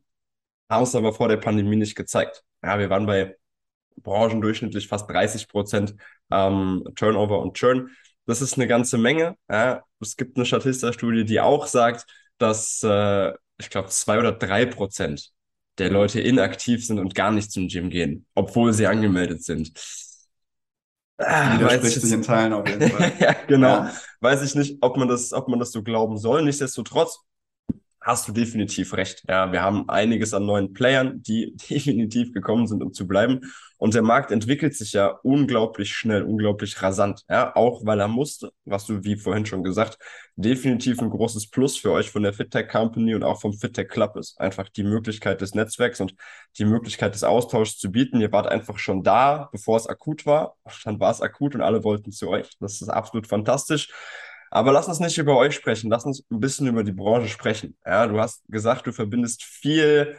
haben 0.69 0.83
es 0.83 0.95
aber 0.95 1.13
vor 1.13 1.29
der 1.29 1.37
Pandemie 1.37 1.75
nicht 1.77 1.95
gezeigt. 1.95 2.43
Ja, 2.63 2.79
wir 2.79 2.89
waren 2.89 3.05
bei 3.05 3.37
branchendurchschnittlich 3.97 4.87
fast 4.87 5.09
30 5.09 5.47
Prozent 5.47 5.95
ähm, 6.31 6.83
Turnover 6.95 7.39
und 7.41 7.55
Churn. 7.55 7.89
Das 8.25 8.41
ist 8.41 8.55
eine 8.55 8.67
ganze 8.67 8.97
Menge. 8.97 9.35
Ja. 9.49 9.83
Es 9.99 10.17
gibt 10.17 10.37
eine 10.37 10.45
Statista-Studie, 10.45 11.25
die 11.25 11.39
auch 11.41 11.67
sagt, 11.67 12.05
dass 12.37 12.81
äh, 12.83 13.33
ich 13.59 13.69
glaube 13.69 13.89
zwei 13.89 14.19
oder 14.19 14.31
drei 14.31 14.65
Prozent 14.65 15.31
der 15.77 15.91
Leute 15.91 16.19
inaktiv 16.21 16.85
sind 16.85 16.99
und 16.99 17.15
gar 17.15 17.31
nicht 17.31 17.51
zum 17.51 17.67
Gym 17.67 17.89
gehen, 17.89 18.25
obwohl 18.35 18.73
sie 18.73 18.87
angemeldet 18.87 19.43
sind. 19.43 19.71
Ah, 21.25 21.55
Widerspricht 21.59 22.01
sich 22.01 22.11
in 22.11 22.21
Teilen 22.21 22.53
auf 22.53 22.67
jeden 22.67 22.89
Fall. 22.91 23.11
ja, 23.19 23.33
genau. 23.47 23.67
Ja. 23.67 23.91
Weiß 24.19 24.41
ich 24.43 24.55
nicht, 24.55 24.77
ob 24.81 24.97
man 24.97 25.07
das, 25.07 25.33
ob 25.33 25.47
man 25.47 25.59
das 25.59 25.71
so 25.71 25.83
glauben 25.83 26.17
soll. 26.17 26.43
Nichtsdestotrotz 26.43 27.19
hast 28.01 28.27
du 28.27 28.31
definitiv 28.31 28.93
recht. 28.93 29.23
Ja, 29.29 29.51
wir 29.51 29.61
haben 29.61 29.87
einiges 29.87 30.33
an 30.33 30.45
neuen 30.45 30.73
Playern, 30.73 31.21
die 31.21 31.55
definitiv 31.69 32.33
gekommen 32.33 32.67
sind, 32.67 32.81
um 32.81 32.93
zu 32.93 33.07
bleiben. 33.07 33.41
Und 33.77 33.95
der 33.95 34.01
Markt 34.03 34.31
entwickelt 34.31 34.75
sich 34.75 34.93
ja 34.93 35.07
unglaublich 35.23 35.93
schnell, 35.93 36.23
unglaublich 36.23 36.79
rasant. 36.81 37.23
Ja, 37.29 37.55
auch 37.55 37.85
weil 37.85 37.99
er 37.99 38.07
musste, 38.07 38.51
was 38.65 38.85
du 38.85 39.03
wie 39.03 39.15
vorhin 39.15 39.45
schon 39.45 39.63
gesagt, 39.63 39.97
definitiv 40.35 40.99
ein 40.99 41.09
großes 41.09 41.49
Plus 41.49 41.77
für 41.77 41.91
euch 41.91 42.11
von 42.11 42.23
der 42.23 42.33
FitTech 42.33 42.67
Company 42.67 43.15
und 43.15 43.23
auch 43.23 43.41
vom 43.41 43.53
FitTech 43.53 43.87
Club 43.87 44.17
ist. 44.17 44.39
Einfach 44.39 44.69
die 44.69 44.83
Möglichkeit 44.83 45.41
des 45.41 45.55
Netzwerks 45.55 45.99
und 45.99 46.13
die 46.57 46.65
Möglichkeit 46.65 47.15
des 47.15 47.23
Austauschs 47.23 47.77
zu 47.77 47.91
bieten. 47.91 48.21
Ihr 48.21 48.31
wart 48.31 48.47
einfach 48.47 48.77
schon 48.77 49.03
da, 49.03 49.49
bevor 49.51 49.77
es 49.77 49.87
akut 49.87 50.25
war. 50.25 50.55
Dann 50.85 50.99
war 50.99 51.11
es 51.11 51.21
akut 51.21 51.55
und 51.55 51.61
alle 51.61 51.83
wollten 51.83 52.11
zu 52.11 52.29
euch. 52.29 52.49
Das 52.59 52.81
ist 52.81 52.89
absolut 52.89 53.27
fantastisch. 53.27 53.89
Aber 54.51 54.73
lass 54.73 54.87
uns 54.89 54.99
nicht 54.99 55.17
über 55.17 55.37
euch 55.37 55.55
sprechen, 55.55 55.89
lass 55.89 56.05
uns 56.05 56.25
ein 56.29 56.39
bisschen 56.41 56.67
über 56.67 56.83
die 56.83 56.91
Branche 56.91 57.29
sprechen. 57.29 57.77
Ja, 57.85 58.05
du 58.07 58.19
hast 58.19 58.43
gesagt, 58.49 58.85
du 58.85 58.91
verbindest 58.91 59.43
viel 59.43 60.17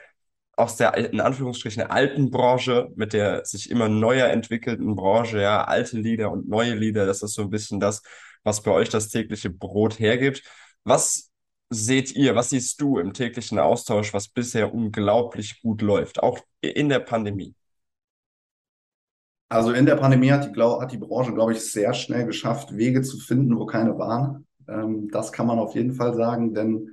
aus 0.57 0.77
der, 0.77 0.95
in 0.97 1.21
Anführungsstrichen, 1.21 1.83
alten 1.85 2.31
Branche 2.31 2.91
mit 2.97 3.13
der 3.13 3.45
sich 3.45 3.71
immer 3.71 3.89
neuer 3.89 4.29
entwickelten 4.29 4.97
Branche, 4.97 5.41
ja, 5.43 5.65
alte 5.65 5.99
Lieder 5.99 6.31
und 6.33 6.49
neue 6.49 6.75
Lieder, 6.75 7.07
das 7.07 7.23
ist 7.23 7.35
so 7.35 7.43
ein 7.43 7.51
bisschen 7.51 7.81
das, 7.81 8.03
was 8.43 8.63
bei 8.63 8.71
euch 8.73 8.89
das 8.89 9.09
tägliche 9.09 9.51
Brot 9.51 9.99
hergibt. 9.99 10.43
Was 10.85 11.31
seht 11.71 12.13
ihr, 12.13 12.35
was 12.35 12.51
siehst 12.51 12.81
du 12.81 12.99
im 12.99 13.13
täglichen 13.15 13.59
Austausch, 13.59 14.13
was 14.15 14.29
bisher 14.29 14.75
unglaublich 14.75 15.61
gut 15.63 15.83
läuft, 15.83 16.23
auch 16.23 16.39
in 16.61 16.89
der 16.89 17.01
Pandemie? 17.01 17.55
Also 19.53 19.73
in 19.73 19.85
der 19.85 19.97
Pandemie 19.97 20.31
hat 20.31 20.47
die, 20.47 20.53
glaub, 20.53 20.81
hat 20.81 20.93
die 20.93 20.97
Branche, 20.97 21.35
glaube 21.35 21.53
ich, 21.53 21.61
sehr 21.61 21.93
schnell 21.93 22.25
geschafft, 22.25 22.75
Wege 22.75 23.03
zu 23.03 23.19
finden, 23.19 23.59
wo 23.59 23.67
keine 23.67 23.99
waren. 23.99 24.47
Ähm, 24.67 25.11
das 25.11 25.31
kann 25.31 25.47
man 25.47 25.59
auf 25.59 25.75
jeden 25.75 25.93
Fall 25.93 26.15
sagen, 26.15 26.55
denn 26.55 26.89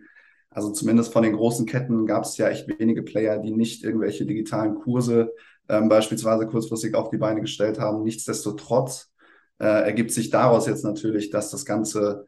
also 0.50 0.70
zumindest 0.74 1.14
von 1.14 1.24
den 1.24 1.38
großen 1.38 1.66
Ketten 1.66 2.06
gab 2.06 2.26
es 2.26 2.36
ja 2.36 2.50
echt 2.50 2.68
wenige 2.68 3.02
Player, 3.02 3.38
die 3.38 3.52
nicht 3.52 3.86
irgendwelche 3.86 4.26
digitalen 4.26 4.76
Kurse 4.76 5.32
ähm, 5.70 5.88
beispielsweise 5.88 6.48
kurzfristig 6.48 6.96
auf 6.96 7.10
die 7.10 7.18
Beine 7.18 7.40
gestellt 7.40 7.80
haben. 7.80 8.04
Nichtsdestotrotz 8.04 9.10
äh, 9.60 9.86
ergibt 9.86 10.12
sich 10.12 10.30
daraus 10.30 10.68
jetzt 10.68 10.84
natürlich, 10.84 11.30
dass 11.30 11.52
das 11.52 11.64
Ganze 11.64 12.28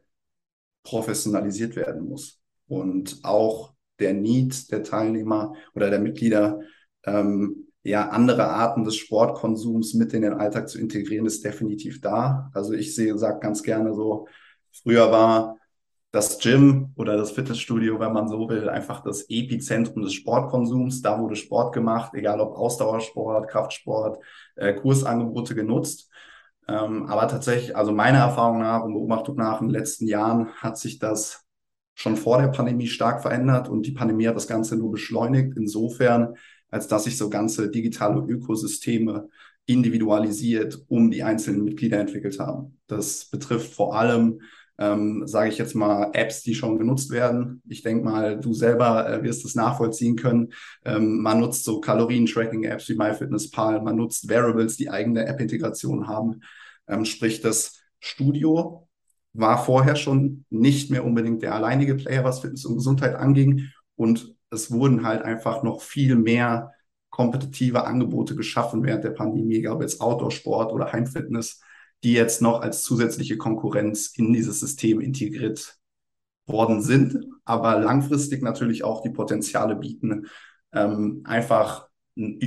professionalisiert 0.82 1.76
werden 1.76 2.08
muss. 2.08 2.40
Und 2.68 3.18
auch 3.22 3.74
der 3.98 4.14
Need 4.14 4.72
der 4.72 4.82
Teilnehmer 4.82 5.52
oder 5.74 5.90
der 5.90 6.00
Mitglieder 6.00 6.60
ähm, 7.04 7.61
ja, 7.84 8.08
andere 8.08 8.46
Arten 8.46 8.84
des 8.84 8.96
Sportkonsums 8.96 9.94
mit 9.94 10.12
in 10.14 10.22
den 10.22 10.34
Alltag 10.34 10.68
zu 10.68 10.78
integrieren, 10.78 11.26
ist 11.26 11.44
definitiv 11.44 12.00
da. 12.00 12.50
Also 12.54 12.72
ich 12.72 12.94
sehe, 12.94 13.18
sag 13.18 13.40
ganz 13.40 13.62
gerne 13.62 13.94
so, 13.94 14.28
früher 14.72 15.10
war 15.10 15.58
das 16.12 16.38
Gym 16.38 16.92
oder 16.96 17.16
das 17.16 17.32
Fitnessstudio, 17.32 17.98
wenn 17.98 18.12
man 18.12 18.28
so 18.28 18.48
will, 18.48 18.68
einfach 18.68 19.02
das 19.02 19.22
Epizentrum 19.30 20.02
des 20.02 20.12
Sportkonsums. 20.12 21.00
Da 21.02 21.18
wurde 21.18 21.36
Sport 21.36 21.74
gemacht, 21.74 22.12
egal 22.14 22.40
ob 22.40 22.54
Ausdauersport, 22.54 23.48
Kraftsport, 23.48 24.22
äh, 24.56 24.74
Kursangebote 24.74 25.54
genutzt. 25.54 26.10
Ähm, 26.68 27.06
aber 27.06 27.26
tatsächlich, 27.28 27.76
also 27.76 27.92
meiner 27.92 28.18
Erfahrung 28.18 28.60
nach 28.60 28.84
und 28.84 28.92
Beobachtung 28.92 29.36
nach 29.36 29.60
in 29.60 29.68
den 29.68 29.74
letzten 29.74 30.06
Jahren 30.06 30.48
hat 30.54 30.78
sich 30.78 30.98
das 30.98 31.44
schon 31.94 32.16
vor 32.16 32.40
der 32.40 32.48
Pandemie 32.48 32.86
stark 32.86 33.22
verändert 33.22 33.68
und 33.68 33.86
die 33.86 33.92
Pandemie 33.92 34.28
hat 34.28 34.36
das 34.36 34.46
Ganze 34.46 34.76
nur 34.76 34.90
beschleunigt. 34.90 35.56
Insofern, 35.56 36.36
als 36.72 36.88
dass 36.88 37.04
sich 37.04 37.16
so 37.16 37.30
ganze 37.30 37.70
digitale 37.70 38.20
Ökosysteme 38.20 39.28
individualisiert 39.66 40.82
um 40.88 41.10
die 41.10 41.22
einzelnen 41.22 41.62
Mitglieder 41.62 42.00
entwickelt 42.00 42.40
haben. 42.40 42.78
Das 42.88 43.26
betrifft 43.26 43.74
vor 43.74 43.94
allem, 43.94 44.40
ähm, 44.78 45.26
sage 45.26 45.50
ich 45.50 45.58
jetzt 45.58 45.74
mal, 45.74 46.10
Apps, 46.14 46.42
die 46.42 46.54
schon 46.54 46.78
genutzt 46.78 47.10
werden. 47.10 47.62
Ich 47.68 47.82
denke 47.82 48.04
mal, 48.04 48.40
du 48.40 48.54
selber 48.54 49.08
äh, 49.08 49.22
wirst 49.22 49.44
es 49.44 49.54
nachvollziehen 49.54 50.16
können. 50.16 50.52
Ähm, 50.84 51.18
man 51.20 51.40
nutzt 51.40 51.64
so 51.64 51.80
Kalorien-Tracking-Apps 51.80 52.88
wie 52.88 52.96
MyFitnessPal, 52.96 53.82
man 53.82 53.96
nutzt 53.96 54.28
Variables, 54.28 54.76
die 54.76 54.90
eigene 54.90 55.26
App-Integration 55.26 56.08
haben. 56.08 56.40
Ähm, 56.88 57.04
sprich, 57.04 57.42
das 57.42 57.80
Studio 58.00 58.88
war 59.34 59.62
vorher 59.64 59.96
schon 59.96 60.44
nicht 60.50 60.90
mehr 60.90 61.04
unbedingt 61.04 61.42
der 61.42 61.54
alleinige 61.54 61.94
Player, 61.94 62.24
was 62.24 62.40
Fitness 62.40 62.64
und 62.64 62.76
Gesundheit 62.76 63.14
anging. 63.14 63.68
Und 63.94 64.31
es 64.52 64.70
wurden 64.70 65.04
halt 65.04 65.22
einfach 65.22 65.62
noch 65.62 65.82
viel 65.82 66.16
mehr 66.16 66.72
kompetitive 67.10 67.84
Angebote 67.84 68.34
geschaffen 68.34 68.82
während 68.84 69.04
der 69.04 69.10
Pandemie, 69.10 69.56
egal 69.56 69.74
ob 69.74 69.82
jetzt 69.82 70.00
Outdoor-Sport 70.00 70.72
oder 70.72 70.92
Heimfitness, 70.92 71.60
die 72.04 72.14
jetzt 72.14 72.42
noch 72.42 72.62
als 72.62 72.82
zusätzliche 72.82 73.36
Konkurrenz 73.36 74.08
in 74.16 74.32
dieses 74.32 74.60
System 74.60 75.00
integriert 75.00 75.76
worden 76.46 76.82
sind, 76.82 77.26
aber 77.44 77.78
langfristig 77.78 78.42
natürlich 78.42 78.82
auch 78.82 79.02
die 79.02 79.10
Potenziale 79.10 79.76
bieten, 79.76 80.26
ähm, 80.72 81.22
einfach 81.24 81.88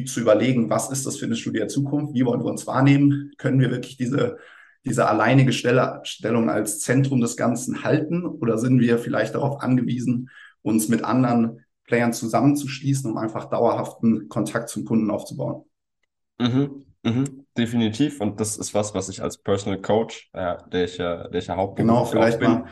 zu 0.05 0.19
überlegen, 0.19 0.69
was 0.69 0.91
ist 0.91 1.05
das 1.05 1.17
Fitnessstudio 1.17 1.61
der 1.61 1.67
Zukunft, 1.69 2.13
wie 2.13 2.25
wollen 2.25 2.43
wir 2.43 2.51
uns 2.51 2.67
wahrnehmen, 2.67 3.31
können 3.37 3.59
wir 3.59 3.71
wirklich 3.71 3.97
diese 3.97 4.37
diese 4.85 5.09
alleinige 5.09 5.51
Stelle, 5.51 5.99
Stellung 6.03 6.49
als 6.49 6.79
Zentrum 6.79 7.19
des 7.19 7.35
Ganzen 7.35 7.83
halten 7.83 8.25
oder 8.25 8.57
sind 8.57 8.79
wir 8.79 8.99
vielleicht 8.99 9.33
darauf 9.33 9.61
angewiesen, 9.61 10.29
uns 10.61 10.89
mit 10.89 11.03
anderen 11.03 11.64
Playern 11.85 12.13
zusammenzuschließen, 12.13 13.11
um 13.11 13.17
einfach 13.17 13.45
dauerhaften 13.45 14.27
Kontakt 14.29 14.69
zum 14.69 14.85
Kunden 14.85 15.11
aufzubauen? 15.11 15.63
Mhm, 16.39 16.85
mhm, 17.03 17.45
definitiv. 17.57 18.19
Und 18.21 18.39
das 18.39 18.57
ist 18.57 18.73
was, 18.73 18.93
was 18.93 19.09
ich 19.09 19.21
als 19.21 19.37
Personal 19.37 19.81
Coach, 19.81 20.29
äh, 20.33 20.55
der 20.71 20.85
ich 20.85 20.97
ja, 20.97 21.27
der 21.27 21.39
ich 21.39 21.47
ja 21.47 21.55
Hauptberuf 21.55 21.87
genau, 21.87 22.05
vielleicht 22.05 22.39
bin, 22.39 22.65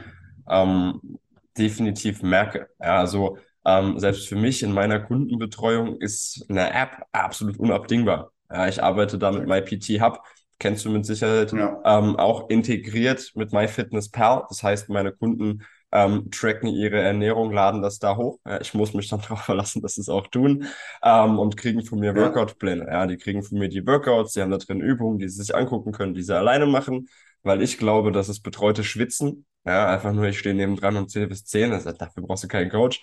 ähm, 0.49 1.19
definitiv 1.57 2.23
merke. 2.23 2.69
Ja, 2.79 2.97
also 2.99 3.37
ähm, 3.65 3.99
selbst 3.99 4.27
für 4.27 4.35
mich 4.35 4.63
in 4.63 4.73
meiner 4.73 4.99
Kundenbetreuung 4.99 5.97
ist 5.97 6.45
eine 6.49 6.73
App 6.73 7.05
absolut 7.11 7.57
unabdingbar. 7.57 8.31
Ja, 8.51 8.67
ich 8.67 8.83
arbeite 8.83 9.17
da 9.17 9.31
mit 9.31 9.47
MyPT 9.47 10.01
Hub 10.01 10.21
kennst 10.63 10.85
du 10.85 10.89
mit 10.89 11.05
Sicherheit, 11.05 11.51
ja. 11.51 11.81
ähm, 11.83 12.15
auch 12.15 12.49
integriert 12.49 13.33
mit 13.35 13.51
MyFitnessPal. 13.51 14.45
Das 14.47 14.63
heißt, 14.63 14.87
meine 14.87 15.11
Kunden 15.11 15.63
ähm, 15.93 16.31
tracken 16.31 16.67
ihre 16.67 16.99
Ernährung, 16.99 17.51
laden 17.51 17.81
das 17.83 17.99
da 17.99 18.17
hoch. 18.17 18.39
Ja, 18.45 18.59
ich 18.59 18.73
muss 18.73 18.93
mich 18.93 19.09
dann 19.09 19.21
darauf 19.21 19.41
verlassen, 19.41 19.81
dass 19.81 19.93
sie 19.95 20.01
es 20.01 20.09
auch 20.09 20.27
tun 20.27 20.65
ähm, 21.03 21.39
und 21.39 21.55
kriegen 21.55 21.85
von 21.85 21.99
mir 21.99 22.15
ja. 22.15 22.15
Workout-Pläne. 22.15 22.87
Ja, 22.87 23.05
die 23.05 23.17
kriegen 23.17 23.43
von 23.43 23.59
mir 23.59 23.69
die 23.69 23.85
Workouts, 23.85 24.33
die 24.33 24.41
haben 24.41 24.51
da 24.51 24.57
drin 24.57 24.81
Übungen, 24.81 25.19
die 25.19 25.29
sie 25.29 25.43
sich 25.43 25.55
angucken 25.55 25.91
können, 25.91 26.15
die 26.15 26.23
sie 26.23 26.35
alleine 26.35 26.65
machen, 26.65 27.07
weil 27.43 27.61
ich 27.61 27.77
glaube, 27.77 28.11
dass 28.11 28.27
es 28.27 28.41
betreute 28.41 28.83
Schwitzen. 28.83 29.45
Ja, 29.65 29.87
einfach 29.87 30.11
nur, 30.11 30.25
ich 30.25 30.39
stehe 30.39 30.55
neben 30.55 30.75
dran 30.75 30.97
und 30.97 31.09
zähle 31.09 31.27
bis 31.27 31.45
zehn. 31.45 31.71
Also 31.71 31.91
dafür 31.91 32.23
brauchst 32.23 32.43
du 32.43 32.47
keinen 32.47 32.71
Coach. 32.71 33.01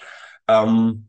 Ähm, 0.49 1.09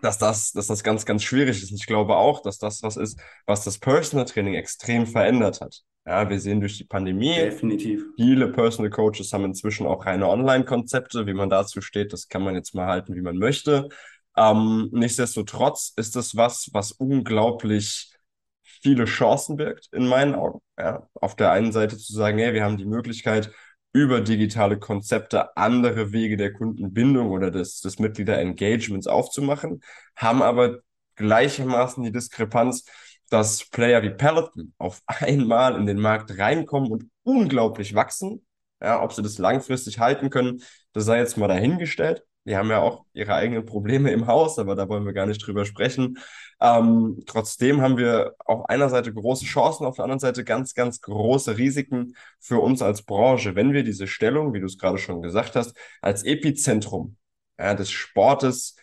dass 0.00 0.18
das, 0.18 0.52
dass 0.52 0.66
das 0.66 0.82
ganz, 0.82 1.04
ganz 1.04 1.22
schwierig 1.22 1.62
ist. 1.62 1.70
Und 1.70 1.78
ich 1.78 1.86
glaube 1.86 2.16
auch, 2.16 2.40
dass 2.40 2.58
das 2.58 2.82
was 2.82 2.96
ist, 2.96 3.20
was 3.46 3.64
das 3.64 3.78
Personal 3.78 4.24
Training 4.24 4.54
extrem 4.54 5.06
verändert 5.06 5.60
hat. 5.60 5.82
Ja, 6.06 6.28
wir 6.28 6.40
sehen 6.40 6.60
durch 6.60 6.78
die 6.78 6.84
Pandemie. 6.84 7.34
Definitiv. 7.34 8.04
Viele 8.16 8.48
Personal 8.48 8.90
Coaches 8.90 9.32
haben 9.32 9.44
inzwischen 9.44 9.86
auch 9.86 10.06
reine 10.06 10.28
Online-Konzepte. 10.28 11.26
Wie 11.26 11.34
man 11.34 11.50
dazu 11.50 11.80
steht, 11.80 12.12
das 12.12 12.28
kann 12.28 12.42
man 12.42 12.54
jetzt 12.54 12.74
mal 12.74 12.86
halten, 12.86 13.14
wie 13.14 13.20
man 13.20 13.36
möchte. 13.36 13.88
Ähm, 14.36 14.88
nichtsdestotrotz 14.92 15.92
ist 15.96 16.16
das 16.16 16.36
was, 16.36 16.70
was 16.72 16.92
unglaublich 16.92 18.14
viele 18.62 19.04
Chancen 19.04 19.56
birgt, 19.56 19.88
in 19.92 20.06
meinen 20.06 20.34
Augen. 20.34 20.60
Ja, 20.78 21.08
auf 21.14 21.36
der 21.36 21.52
einen 21.52 21.72
Seite 21.72 21.98
zu 21.98 22.12
sagen, 22.12 22.38
hey, 22.38 22.54
wir 22.54 22.64
haben 22.64 22.78
die 22.78 22.86
Möglichkeit, 22.86 23.50
über 23.92 24.20
digitale 24.20 24.78
Konzepte 24.78 25.56
andere 25.56 26.12
Wege 26.12 26.36
der 26.36 26.52
Kundenbindung 26.52 27.30
oder 27.30 27.50
des, 27.50 27.80
des 27.80 27.98
Mitgliederengagements 27.98 29.06
aufzumachen, 29.06 29.82
haben 30.16 30.42
aber 30.42 30.78
gleichermaßen 31.16 32.02
die 32.04 32.12
Diskrepanz, 32.12 32.84
dass 33.30 33.68
Player 33.70 34.02
wie 34.02 34.10
Peloton 34.10 34.74
auf 34.78 35.02
einmal 35.06 35.76
in 35.76 35.86
den 35.86 35.98
Markt 35.98 36.36
reinkommen 36.38 36.90
und 36.90 37.10
unglaublich 37.22 37.94
wachsen. 37.94 38.46
Ja, 38.82 39.02
ob 39.02 39.12
sie 39.12 39.22
das 39.22 39.38
langfristig 39.38 39.98
halten 39.98 40.30
können, 40.30 40.62
das 40.92 41.04
sei 41.04 41.18
jetzt 41.18 41.36
mal 41.36 41.48
dahingestellt. 41.48 42.24
Die 42.46 42.56
haben 42.56 42.70
ja 42.70 42.80
auch 42.80 43.04
ihre 43.12 43.34
eigenen 43.34 43.66
Probleme 43.66 44.10
im 44.10 44.26
Haus, 44.26 44.58
aber 44.58 44.74
da 44.74 44.88
wollen 44.88 45.04
wir 45.04 45.12
gar 45.12 45.26
nicht 45.26 45.46
drüber 45.46 45.66
sprechen. 45.66 46.18
Ähm, 46.60 47.22
trotzdem 47.26 47.82
haben 47.82 47.98
wir 47.98 48.34
auf 48.38 48.68
einer 48.68 48.88
Seite 48.88 49.12
große 49.12 49.44
Chancen, 49.44 49.84
auf 49.86 49.96
der 49.96 50.04
anderen 50.04 50.20
Seite 50.20 50.42
ganz, 50.42 50.74
ganz 50.74 51.00
große 51.02 51.58
Risiken 51.58 52.14
für 52.38 52.60
uns 52.60 52.80
als 52.80 53.02
Branche, 53.02 53.54
wenn 53.56 53.72
wir 53.72 53.84
diese 53.84 54.06
Stellung, 54.06 54.54
wie 54.54 54.60
du 54.60 54.66
es 54.66 54.78
gerade 54.78 54.98
schon 54.98 55.20
gesagt 55.20 55.54
hast, 55.54 55.76
als 56.00 56.22
Epizentrum 56.24 57.16
ja, 57.58 57.74
des 57.74 57.90
Sportes 57.90 58.76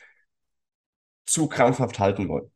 zu 1.26 1.48
krampfhaft 1.48 2.00
halten 2.00 2.30
wollen. 2.30 2.52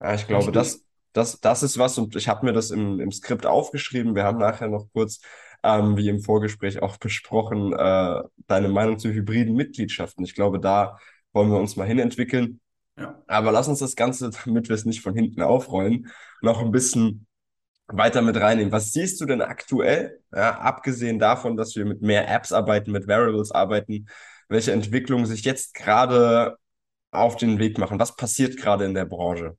Ja, 0.00 0.14
ich 0.14 0.28
glaube, 0.28 0.52
das, 0.52 0.84
das, 1.12 1.40
das 1.40 1.62
ist 1.62 1.76
was, 1.78 1.98
und 1.98 2.14
ich 2.14 2.28
habe 2.28 2.46
mir 2.46 2.52
das 2.52 2.70
im, 2.70 3.00
im 3.00 3.10
Skript 3.10 3.46
aufgeschrieben. 3.46 4.14
Wir 4.14 4.24
haben 4.24 4.38
nachher 4.38 4.68
noch 4.68 4.86
kurz 4.92 5.20
ähm, 5.62 5.96
wie 5.96 6.08
im 6.08 6.20
Vorgespräch 6.20 6.82
auch 6.82 6.96
besprochen, 6.98 7.72
äh, 7.72 8.22
deine 8.46 8.68
Meinung 8.68 8.98
zu 8.98 9.10
hybriden 9.10 9.54
Mitgliedschaften. 9.54 10.24
Ich 10.24 10.34
glaube, 10.34 10.60
da 10.60 10.98
wollen 11.32 11.50
wir 11.50 11.58
uns 11.58 11.76
mal 11.76 11.86
hinentwickeln. 11.86 12.60
Ja. 12.98 13.22
Aber 13.26 13.52
lass 13.52 13.68
uns 13.68 13.80
das 13.80 13.96
Ganze, 13.96 14.30
damit 14.44 14.68
wir 14.68 14.74
es 14.74 14.84
nicht 14.84 15.02
von 15.02 15.14
hinten 15.14 15.42
aufrollen, 15.42 16.10
noch 16.42 16.60
ein 16.62 16.70
bisschen 16.70 17.26
weiter 17.88 18.22
mit 18.22 18.36
reinnehmen. 18.36 18.72
Was 18.72 18.92
siehst 18.92 19.20
du 19.20 19.26
denn 19.26 19.42
aktuell, 19.42 20.20
ja, 20.32 20.58
abgesehen 20.58 21.18
davon, 21.18 21.56
dass 21.56 21.76
wir 21.76 21.84
mit 21.84 22.02
mehr 22.02 22.28
Apps 22.28 22.52
arbeiten, 22.52 22.90
mit 22.90 23.06
Variables 23.06 23.52
arbeiten, 23.52 24.06
welche 24.48 24.72
Entwicklungen 24.72 25.26
sich 25.26 25.44
jetzt 25.44 25.74
gerade 25.74 26.56
auf 27.10 27.36
den 27.36 27.58
Weg 27.58 27.78
machen? 27.78 27.98
Was 27.98 28.16
passiert 28.16 28.56
gerade 28.56 28.84
in 28.84 28.94
der 28.94 29.04
Branche? 29.04 29.56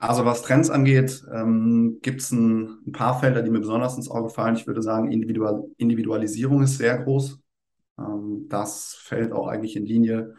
Also 0.00 0.24
was 0.24 0.40
Trends 0.40 0.70
angeht, 0.70 1.22
ähm, 1.30 1.98
gibt 2.00 2.22
es 2.22 2.30
ein, 2.30 2.78
ein, 2.86 2.92
paar 2.92 3.20
Felder, 3.20 3.42
die 3.42 3.50
mir 3.50 3.60
besonders 3.60 3.96
ins 3.96 4.10
Auge 4.10 4.30
fallen. 4.30 4.56
Ich 4.56 4.66
würde 4.66 4.80
sagen, 4.80 5.12
Individual 5.12 5.62
Individualisierung 5.76 6.62
ist 6.62 6.78
sehr 6.78 6.96
groß. 6.98 7.38
Ähm, 7.98 8.46
das 8.48 8.94
fällt 8.94 9.32
auch 9.32 9.46
eigentlich 9.46 9.76
in 9.76 9.84
Linie 9.84 10.36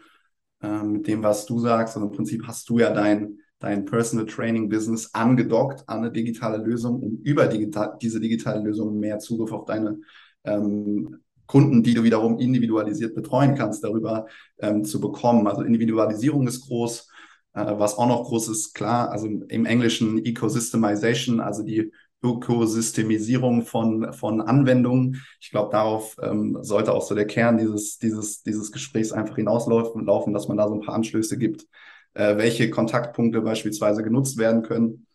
äh, 0.62 0.82
mit 0.82 1.06
dem, 1.06 1.22
was 1.22 1.46
du 1.46 1.60
sagst. 1.60 1.96
Und 1.96 2.02
im 2.02 2.10
Prinzip 2.10 2.44
hast 2.44 2.68
du 2.70 2.80
ja 2.80 2.92
dein, 2.92 3.38
dein 3.60 3.84
Personal 3.84 4.26
Training 4.26 4.68
Business 4.68 5.14
angedockt 5.14 5.88
an 5.88 5.98
eine 5.98 6.10
digitale 6.10 6.56
Lösung, 6.56 7.00
um 7.00 7.18
über 7.22 7.46
digital, 7.46 7.96
diese 8.02 8.18
digitale 8.18 8.64
Lösung 8.64 8.98
mehr 8.98 9.20
Zugriff 9.20 9.52
auf 9.52 9.64
deine 9.66 10.00
ähm, 10.42 11.20
Kunden, 11.46 11.84
die 11.84 11.94
du 11.94 12.02
wiederum 12.02 12.40
individualisiert 12.40 13.14
betreuen 13.14 13.54
kannst, 13.54 13.84
darüber 13.84 14.26
ähm, 14.58 14.82
zu 14.82 15.00
bekommen. 15.00 15.46
Also 15.46 15.62
Individualisierung 15.62 16.48
ist 16.48 16.66
groß. 16.66 17.11
Äh, 17.54 17.78
was 17.78 17.98
auch 17.98 18.06
noch 18.06 18.24
groß 18.24 18.48
ist, 18.48 18.74
klar, 18.74 19.10
also 19.10 19.26
im 19.26 19.66
Englischen 19.66 20.24
Ecosystemization, 20.24 21.40
also 21.40 21.62
die 21.62 21.92
Ökosystemisierung 22.22 23.62
von, 23.62 24.12
von 24.12 24.40
Anwendungen. 24.40 25.22
Ich 25.40 25.50
glaube, 25.50 25.72
darauf 25.72 26.16
ähm, 26.22 26.58
sollte 26.62 26.92
auch 26.92 27.02
so 27.02 27.14
der 27.14 27.26
Kern 27.26 27.58
dieses, 27.58 27.98
dieses, 27.98 28.42
dieses 28.42 28.70
Gesprächs 28.70 29.12
einfach 29.12 29.36
hinauslaufen, 29.36 30.06
laufen, 30.06 30.32
dass 30.32 30.48
man 30.48 30.56
da 30.56 30.68
so 30.68 30.74
ein 30.74 30.80
paar 30.80 30.94
Anstöße 30.94 31.36
gibt, 31.36 31.66
äh, 32.14 32.36
welche 32.36 32.70
Kontaktpunkte 32.70 33.40
beispielsweise 33.40 34.02
genutzt 34.02 34.38
werden 34.38 34.62
können. 34.62 35.06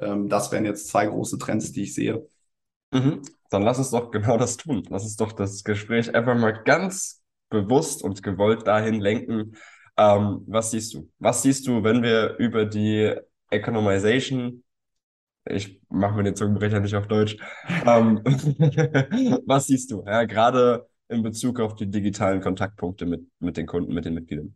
Ähm, 0.00 0.28
das 0.28 0.52
wären 0.52 0.64
jetzt 0.64 0.88
zwei 0.88 1.06
große 1.06 1.38
Trends, 1.38 1.72
die 1.72 1.82
ich 1.82 1.94
sehe. 1.94 2.26
Mhm. 2.92 3.22
Dann 3.50 3.62
lass 3.62 3.78
uns 3.78 3.90
doch 3.90 4.10
genau 4.10 4.38
das 4.38 4.56
tun. 4.56 4.84
Lass 4.88 5.02
uns 5.02 5.16
doch 5.16 5.32
das 5.32 5.64
Gespräch 5.64 6.14
einfach 6.14 6.36
mal 6.38 6.52
ganz 6.52 7.22
bewusst 7.50 8.02
und 8.02 8.22
gewollt 8.22 8.66
dahin 8.66 9.00
lenken. 9.00 9.56
Ähm, 9.96 10.42
was 10.46 10.70
siehst 10.70 10.94
du? 10.94 11.10
Was 11.18 11.42
siehst 11.42 11.66
du, 11.66 11.82
wenn 11.84 12.02
wir 12.02 12.36
über 12.38 12.64
die 12.64 13.14
Economization 13.50 14.62
ich 15.44 15.80
mache 15.88 16.16
mir 16.16 16.22
den 16.22 16.36
Zungenbrecher 16.36 16.80
nicht 16.80 16.94
auf 16.94 17.06
Deutsch. 17.06 17.36
ähm, 17.86 18.20
was 19.46 19.66
siehst 19.66 19.90
du, 19.90 20.04
ja, 20.06 20.24
gerade 20.24 20.86
in 21.08 21.22
Bezug 21.22 21.60
auf 21.60 21.74
die 21.74 21.90
digitalen 21.90 22.40
Kontaktpunkte 22.40 23.06
mit, 23.06 23.26
mit 23.38 23.56
den 23.56 23.66
Kunden, 23.66 23.92
mit 23.92 24.04
den 24.04 24.14
Mitgliedern? 24.14 24.54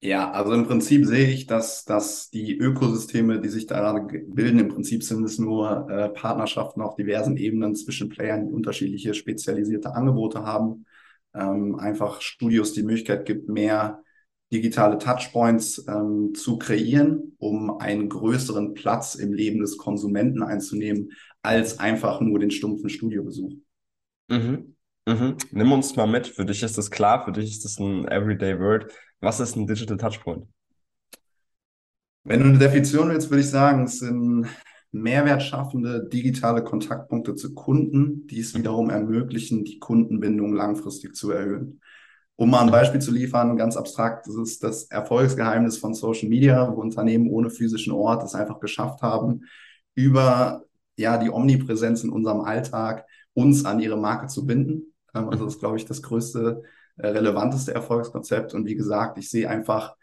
Ja, 0.00 0.32
also 0.32 0.52
im 0.52 0.66
Prinzip 0.66 1.06
sehe 1.06 1.28
ich, 1.28 1.46
dass, 1.46 1.84
dass 1.84 2.28
die 2.28 2.56
Ökosysteme, 2.56 3.40
die 3.40 3.48
sich 3.48 3.66
da 3.66 3.78
gerade 3.78 4.18
bilden, 4.26 4.58
im 4.58 4.68
Prinzip 4.68 5.04
sind 5.04 5.22
es 5.22 5.38
nur 5.38 5.88
äh, 5.88 6.08
Partnerschaften 6.08 6.82
auf 6.82 6.96
diversen 6.96 7.36
Ebenen 7.36 7.76
zwischen 7.76 8.08
Playern, 8.08 8.48
die 8.48 8.52
unterschiedliche 8.52 9.14
spezialisierte 9.14 9.94
Angebote 9.94 10.42
haben. 10.42 10.86
Ähm, 11.34 11.76
einfach 11.76 12.20
Studios 12.20 12.72
die 12.72 12.82
Möglichkeit 12.82 13.26
gibt, 13.26 13.48
mehr 13.48 14.02
digitale 14.52 14.98
Touchpoints 14.98 15.86
ähm, 15.88 16.34
zu 16.34 16.58
kreieren, 16.58 17.34
um 17.38 17.78
einen 17.78 18.08
größeren 18.08 18.74
Platz 18.74 19.14
im 19.14 19.32
Leben 19.32 19.60
des 19.60 19.78
Konsumenten 19.78 20.42
einzunehmen, 20.42 21.12
als 21.42 21.78
einfach 21.78 22.20
nur 22.20 22.38
den 22.38 22.50
stumpfen 22.50 22.90
Studiobesuch. 22.90 23.54
Mhm. 24.28 24.76
Mhm. 25.06 25.36
Nimm 25.50 25.72
uns 25.72 25.96
mal 25.96 26.06
mit. 26.06 26.28
Für 26.28 26.44
dich 26.44 26.62
ist 26.62 26.78
das 26.78 26.90
klar, 26.90 27.24
für 27.24 27.32
dich 27.32 27.50
ist 27.50 27.64
das 27.64 27.78
ein 27.78 28.06
Everyday 28.06 28.58
Word. 28.58 28.92
Was 29.20 29.40
ist 29.40 29.56
ein 29.56 29.66
Digital 29.66 29.96
Touchpoint? 29.96 30.46
Wenn 32.24 32.40
du 32.40 32.46
eine 32.50 32.58
Definition 32.58 33.08
willst, 33.08 33.30
würde 33.30 33.40
ich 33.40 33.48
sagen, 33.48 33.84
es 33.84 33.98
sind 33.98 34.46
mehrwertschaffende 34.92 36.08
digitale 36.08 36.62
Kontaktpunkte 36.62 37.34
zu 37.34 37.54
Kunden, 37.54 38.26
die 38.26 38.40
es 38.40 38.54
mhm. 38.54 38.58
wiederum 38.58 38.90
ermöglichen, 38.90 39.64
die 39.64 39.78
Kundenbindung 39.78 40.52
langfristig 40.52 41.16
zu 41.16 41.30
erhöhen. 41.30 41.80
Um 42.42 42.50
mal 42.50 42.62
ein 42.62 42.72
Beispiel 42.72 43.00
zu 43.00 43.12
liefern, 43.12 43.56
ganz 43.56 43.76
abstrakt, 43.76 44.26
das 44.26 44.34
ist 44.34 44.64
das 44.64 44.90
Erfolgsgeheimnis 44.90 45.78
von 45.78 45.94
Social 45.94 46.28
Media, 46.28 46.74
wo 46.74 46.80
Unternehmen 46.80 47.30
ohne 47.30 47.50
physischen 47.50 47.92
Ort 47.92 48.24
es 48.24 48.34
einfach 48.34 48.58
geschafft 48.58 49.00
haben, 49.00 49.44
über 49.94 50.64
ja, 50.96 51.18
die 51.18 51.30
Omnipräsenz 51.30 52.02
in 52.02 52.10
unserem 52.10 52.40
Alltag 52.40 53.06
uns 53.32 53.64
an 53.64 53.78
ihre 53.78 53.96
Marke 53.96 54.26
zu 54.26 54.44
binden. 54.44 54.92
Ähm, 55.14 55.28
also 55.28 55.44
das 55.44 55.54
ist, 55.54 55.60
glaube 55.60 55.76
ich, 55.76 55.84
das 55.84 56.02
größte, 56.02 56.64
äh, 56.96 57.06
relevanteste 57.06 57.74
Erfolgskonzept. 57.74 58.54
Und 58.54 58.66
wie 58.66 58.74
gesagt, 58.74 59.18
ich 59.18 59.30
sehe 59.30 59.48
einfach 59.48 59.94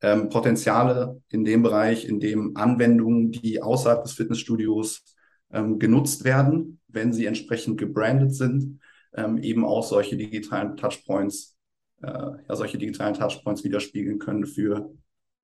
ähm, 0.00 0.28
Potenziale 0.28 1.20
in 1.30 1.44
dem 1.44 1.64
Bereich, 1.64 2.04
in 2.04 2.20
dem 2.20 2.56
Anwendungen, 2.56 3.32
die 3.32 3.60
außerhalb 3.60 4.04
des 4.04 4.12
Fitnessstudios 4.12 5.16
ähm, 5.50 5.80
genutzt 5.80 6.22
werden, 6.22 6.78
wenn 6.86 7.12
sie 7.12 7.26
entsprechend 7.26 7.76
gebrandet 7.76 8.36
sind, 8.36 8.78
ähm, 9.14 9.38
eben 9.38 9.64
auch 9.64 9.82
solche 9.82 10.16
digitalen 10.16 10.76
Touchpoints 10.76 11.57
ja, 12.02 12.38
solche 12.54 12.78
digitalen 12.78 13.14
Touchpoints 13.14 13.64
widerspiegeln 13.64 14.18
können 14.18 14.46
für 14.46 14.90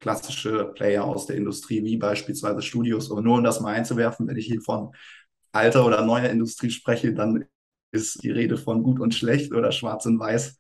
klassische 0.01 0.67
Player 0.75 1.05
aus 1.05 1.27
der 1.27 1.37
Industrie, 1.37 1.83
wie 1.83 1.97
beispielsweise 1.97 2.63
Studios. 2.63 3.11
Aber 3.11 3.23
nur 3.23 3.39
um 3.39 3.45
das 3.45 3.61
mal 3.61 3.75
einzuwerfen, 3.75 4.29
wenn 4.29 4.37
ich 4.37 4.47
hier 4.47 4.61
von 4.61 4.93
alter 5.53 5.87
oder 5.87 6.05
neuer 6.05 6.29
Industrie 6.29 6.71
spreche, 6.71 7.15
dann 7.15 7.45
ist 7.91 8.23
die 8.23 8.31
Rede 8.31 8.57
von 8.57 8.83
gut 8.83 9.01
und 9.01 9.15
schlecht 9.15 9.55
oder 9.55 9.73
schwarz 9.73 10.05
und 10.07 10.19
weiß, 10.19 10.59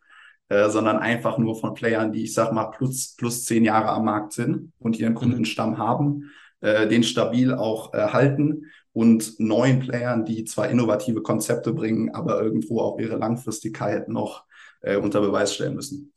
äh, 0.48 0.70
sondern 0.70 0.98
einfach 0.98 1.36
nur 1.36 1.58
von 1.58 1.74
Playern, 1.74 2.12
die, 2.12 2.22
ich 2.24 2.34
sag 2.34 2.52
mal, 2.52 2.66
plus, 2.66 3.16
plus 3.16 3.44
zehn 3.44 3.64
Jahre 3.64 3.88
am 3.88 4.04
Markt 4.04 4.32
sind 4.32 4.72
und 4.78 4.98
ihren 4.98 5.12
mhm. 5.12 5.18
Kundenstamm 5.18 5.78
haben, 5.78 6.30
äh, 6.60 6.86
den 6.86 7.02
stabil 7.02 7.52
auch 7.52 7.92
äh, 7.92 7.98
halten 7.98 8.70
und 8.92 9.38
neuen 9.40 9.80
Playern, 9.80 10.24
die 10.24 10.44
zwar 10.44 10.70
innovative 10.70 11.22
Konzepte 11.22 11.72
bringen, 11.72 12.14
aber 12.14 12.40
irgendwo 12.40 12.80
auch 12.80 12.98
ihre 12.98 13.16
Langfristigkeit 13.16 14.08
noch 14.08 14.44
äh, 14.84 14.96
unter 14.96 15.20
Beweis 15.20 15.54
stellen 15.54 15.74
müssen. 15.74 16.12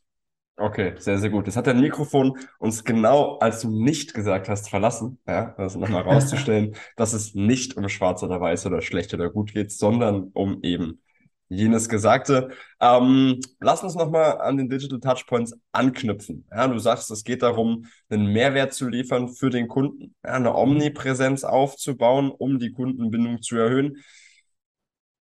Okay, 0.56 0.94
sehr, 0.98 1.18
sehr 1.18 1.30
gut. 1.30 1.46
Das 1.46 1.56
hat 1.56 1.68
dein 1.68 1.80
Mikrofon 1.80 2.36
uns 2.58 2.82
genau, 2.82 3.38
als 3.38 3.60
du 3.60 3.70
nicht 3.70 4.12
gesagt 4.12 4.48
hast, 4.48 4.68
verlassen. 4.68 5.20
Ja, 5.26 5.54
also 5.56 5.78
nochmal 5.78 6.02
rauszustellen, 6.02 6.74
dass 6.96 7.12
es 7.12 7.34
nicht 7.34 7.76
um 7.76 7.88
schwarz 7.88 8.24
oder 8.24 8.40
weiß 8.40 8.66
oder 8.66 8.82
schlecht 8.82 9.14
oder 9.14 9.30
gut 9.30 9.54
geht, 9.54 9.70
sondern 9.70 10.30
um 10.32 10.58
eben 10.62 11.00
jenes 11.48 11.88
Gesagte. 11.88 12.50
Ähm, 12.80 13.40
lass 13.60 13.84
uns 13.84 13.94
nochmal 13.94 14.40
an 14.40 14.56
den 14.56 14.68
Digital 14.68 14.98
Touchpoints 14.98 15.54
anknüpfen. 15.70 16.44
Ja, 16.50 16.66
du 16.66 16.78
sagst, 16.78 17.10
es 17.12 17.22
geht 17.22 17.42
darum, 17.42 17.86
einen 18.10 18.26
Mehrwert 18.26 18.74
zu 18.74 18.88
liefern 18.88 19.28
für 19.28 19.50
den 19.50 19.68
Kunden, 19.68 20.16
ja, 20.24 20.32
eine 20.32 20.54
Omnipräsenz 20.56 21.44
aufzubauen, 21.44 22.30
um 22.30 22.58
die 22.58 22.72
Kundenbindung 22.72 23.42
zu 23.42 23.56
erhöhen. 23.56 23.98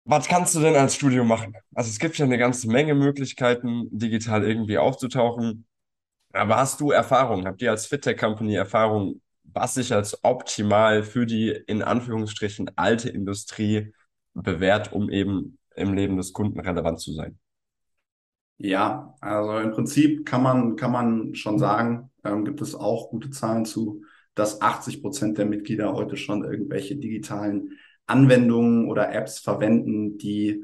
Was 0.06 0.28
kannst 0.28 0.54
du 0.56 0.60
denn 0.60 0.76
als 0.76 0.96
Studio 0.96 1.24
machen? 1.24 1.56
Also 1.74 1.90
es 1.90 1.98
gibt 2.00 2.18
ja 2.18 2.26
eine 2.26 2.38
ganze 2.38 2.68
Menge 2.68 2.94
Möglichkeiten, 2.94 3.88
digital 3.92 4.44
irgendwie 4.44 4.78
aufzutauchen. 4.78 5.66
Aber 6.34 6.58
hast 6.58 6.82
du 6.82 6.92
Erfahrung? 6.92 7.46
Habt 7.46 7.62
ihr 7.62 7.72
als 7.72 7.86
FitTech 7.88 8.18
Company 8.18 8.56
Erfahrung, 8.56 9.22
was 9.44 9.76
sich 9.76 9.94
als 9.94 10.24
optimal 10.24 11.04
für 11.04 11.26
die 11.26 11.50
in 11.68 11.82
Anführungsstrichen 11.82 12.72
alte 12.76 13.10
Industrie 13.10 13.94
bewährt, 14.34 14.92
um 14.94 15.10
eben 15.10 15.58
im 15.76 15.94
Leben 15.94 16.18
des 16.18 16.34
Kunden 16.34 16.60
relevant 16.60 17.00
zu 17.00 17.14
sein? 17.14 17.40
Ja, 18.58 19.16
also 19.20 19.58
im 19.60 19.72
Prinzip 19.72 20.26
kann 20.26 20.44
man, 20.44 20.76
kann 20.76 20.92
man 20.92 21.36
schon 21.36 21.60
sagen, 21.60 22.12
ähm, 22.24 22.46
gibt 22.46 22.62
es 22.62 22.76
auch 22.76 23.10
gute 23.10 23.30
Zahlen 23.30 23.66
zu, 23.66 24.04
dass 24.36 24.62
80 24.62 25.02
Prozent 25.02 25.38
der 25.38 25.46
Mitglieder 25.46 25.94
heute 25.94 26.18
schon 26.18 26.44
irgendwelche 26.44 26.96
digitalen 26.96 27.78
Anwendungen 28.06 28.90
oder 28.90 29.14
Apps 29.14 29.40
verwenden, 29.40 30.18
die 30.18 30.64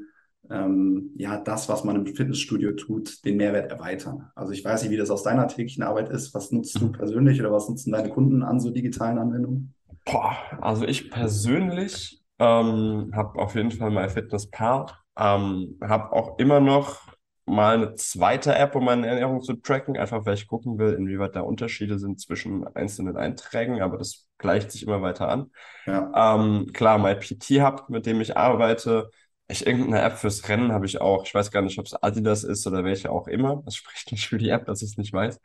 ähm, 0.50 1.10
ja 1.16 1.38
das, 1.38 1.68
was 1.68 1.84
man 1.84 1.96
im 1.96 2.06
Fitnessstudio 2.06 2.72
tut, 2.72 3.24
den 3.24 3.36
Mehrwert 3.36 3.70
erweitern. 3.70 4.30
Also 4.34 4.52
ich 4.52 4.64
weiß 4.64 4.82
nicht, 4.82 4.90
wie 4.90 4.96
das 4.96 5.10
aus 5.10 5.22
deiner 5.22 5.48
täglichen 5.48 5.82
Arbeit 5.82 6.08
ist. 6.10 6.34
Was 6.34 6.50
nutzt 6.50 6.80
du 6.80 6.86
mhm. 6.86 6.92
persönlich 6.92 7.40
oder 7.40 7.52
was 7.52 7.68
nutzen 7.68 7.92
deine 7.92 8.10
Kunden 8.10 8.42
an 8.42 8.60
so 8.60 8.70
digitalen 8.70 9.18
Anwendungen? 9.18 9.74
Boah, 10.04 10.36
also 10.60 10.84
ich 10.84 11.10
persönlich 11.10 12.22
ähm, 12.38 13.12
habe 13.14 13.38
auf 13.38 13.54
jeden 13.54 13.70
Fall 13.70 13.90
MyFitnessPal, 13.90 14.86
ähm, 15.16 15.78
habe 15.82 16.12
auch 16.12 16.38
immer 16.38 16.58
noch 16.58 16.98
mal 17.46 17.76
eine 17.76 17.94
zweite 17.94 18.54
App, 18.54 18.74
um 18.74 18.84
meine 18.84 19.06
Ernährung 19.06 19.42
zu 19.42 19.54
tracken, 19.54 19.96
einfach 19.96 20.24
weil 20.24 20.34
ich 20.34 20.46
gucken 20.46 20.78
will, 20.78 20.94
inwieweit 20.94 21.36
da 21.36 21.40
Unterschiede 21.40 21.98
sind 21.98 22.20
zwischen 22.20 22.66
einzelnen 22.74 23.16
Einträgen, 23.16 23.82
aber 23.82 23.98
das 23.98 24.29
gleicht 24.40 24.72
sich 24.72 24.82
immer 24.82 25.02
weiter 25.02 25.28
an. 25.28 25.50
Ja. 25.86 26.36
Ähm, 26.36 26.72
klar, 26.72 26.98
mein 26.98 27.18
PT-Hub, 27.20 27.88
mit 27.88 28.06
dem 28.06 28.20
ich 28.20 28.36
arbeite, 28.36 29.10
ich, 29.48 29.66
irgendeine 29.66 30.02
App 30.02 30.18
fürs 30.18 30.48
Rennen 30.48 30.72
habe 30.72 30.86
ich 30.86 31.00
auch. 31.00 31.24
Ich 31.24 31.34
weiß 31.34 31.50
gar 31.50 31.62
nicht, 31.62 31.78
ob 31.78 31.86
es 31.86 31.94
Adidas 31.94 32.44
ist 32.44 32.66
oder 32.66 32.84
welche 32.84 33.10
auch 33.10 33.28
immer. 33.28 33.62
Das 33.64 33.76
spricht 33.76 34.10
nicht 34.12 34.28
für 34.28 34.38
die 34.38 34.48
App, 34.48 34.66
dass 34.66 34.82
ich 34.82 34.90
es 34.90 34.96
nicht 34.96 35.12
weiß. 35.12 35.40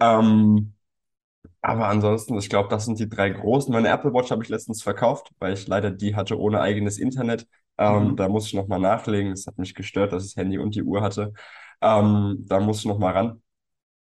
Ähm, 0.00 0.74
aber 1.62 1.88
ansonsten, 1.88 2.38
ich 2.38 2.48
glaube, 2.48 2.68
das 2.68 2.86
sind 2.86 2.98
die 2.98 3.08
drei 3.08 3.30
großen. 3.30 3.72
Meine 3.72 3.88
Apple 3.88 4.12
Watch 4.14 4.30
habe 4.30 4.42
ich 4.42 4.48
letztens 4.48 4.82
verkauft, 4.82 5.30
weil 5.38 5.52
ich 5.52 5.66
leider 5.66 5.90
die 5.90 6.16
hatte 6.16 6.38
ohne 6.38 6.60
eigenes 6.60 6.98
Internet. 6.98 7.46
Ähm, 7.78 8.10
mhm. 8.10 8.16
Da 8.16 8.28
muss 8.28 8.46
ich 8.46 8.54
nochmal 8.54 8.80
nachlegen. 8.80 9.32
Es 9.32 9.46
hat 9.46 9.58
mich 9.58 9.74
gestört, 9.74 10.12
dass 10.12 10.24
ich 10.24 10.34
das 10.34 10.36
Handy 10.36 10.58
und 10.58 10.74
die 10.74 10.82
Uhr 10.82 11.02
hatte. 11.02 11.32
Ähm, 11.82 12.44
da 12.48 12.60
muss 12.60 12.80
ich 12.80 12.86
nochmal 12.86 13.12
ran. 13.12 13.42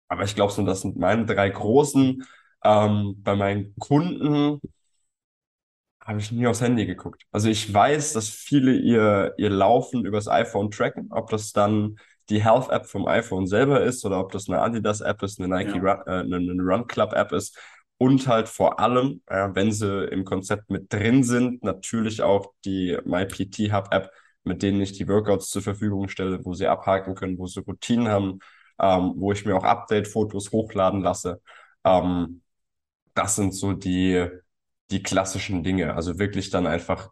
Aber 0.09 0.25
ich 0.25 0.35
glaube, 0.35 0.53
so, 0.53 0.62
das 0.64 0.83
sind 0.83 0.97
meine 0.97 1.27
drei 1.27 1.49
großen. 1.49 2.25
Ähm, 2.64 3.16
bei 3.22 3.35
meinen 3.35 3.75
Kunden 3.79 4.61
habe 6.05 6.18
ich 6.18 6.33
nie 6.33 6.46
aufs 6.46 6.61
Handy 6.61 6.87
geguckt. 6.87 7.22
Also 7.31 7.48
ich 7.48 7.72
weiß, 7.72 8.12
dass 8.12 8.29
viele 8.29 8.72
ihr, 8.75 9.35
ihr 9.37 9.51
Laufen 9.51 10.05
übers 10.05 10.29
iPhone 10.29 10.70
tracken, 10.70 11.09
ob 11.11 11.31
das 11.31 11.53
dann 11.53 11.96
die 12.29 12.42
Health 12.42 12.70
App 12.70 12.87
vom 12.87 13.07
iPhone 13.07 13.46
selber 13.46 13.83
ist 13.83 14.05
oder 14.05 14.18
ob 14.18 14.33
das 14.33 14.48
eine 14.48 14.61
Adidas 14.61 15.01
App 15.01 15.22
ist, 15.22 15.40
eine 15.40 15.48
Nike 15.48 15.77
ja. 15.77 15.83
Run, 15.83 16.03
äh, 16.07 16.11
eine, 16.20 16.37
eine 16.37 16.62
Run 16.62 16.87
Club 16.87 17.12
App 17.12 17.33
ist 17.33 17.59
und 17.98 18.27
halt 18.27 18.48
vor 18.48 18.81
allem, 18.81 19.22
äh, 19.27 19.48
wenn 19.53 19.70
sie 19.70 20.07
im 20.07 20.25
Konzept 20.25 20.70
mit 20.70 20.92
drin 20.92 21.22
sind, 21.22 21.62
natürlich 21.62 22.22
auch 22.22 22.53
die 22.64 22.98
MyPT 23.05 23.72
Hub 23.72 23.88
App, 23.92 24.11
mit 24.44 24.62
denen 24.62 24.81
ich 24.81 24.92
die 24.92 25.09
Workouts 25.09 25.51
zur 25.51 25.62
Verfügung 25.62 26.09
stelle, 26.09 26.44
wo 26.44 26.53
sie 26.55 26.66
abhaken 26.66 27.14
können, 27.14 27.38
wo 27.38 27.46
sie 27.46 27.61
Routinen 27.61 28.09
haben, 28.09 28.40
ähm, 28.81 29.14
wo 29.16 29.31
ich 29.33 29.44
mir 29.46 29.57
auch 29.57 29.64
Update-Fotos 29.64 30.51
hochladen 30.51 31.01
lasse. 31.01 31.40
Ähm, 31.85 32.41
das 33.14 33.37
sind 33.37 33.55
so 33.55 33.72
die, 33.72 34.27
die 34.90 35.03
klassischen 35.03 35.62
Dinge. 35.62 35.94
Also 35.94 36.18
wirklich 36.18 36.51
dann 36.51 36.66
einfach 36.66 37.11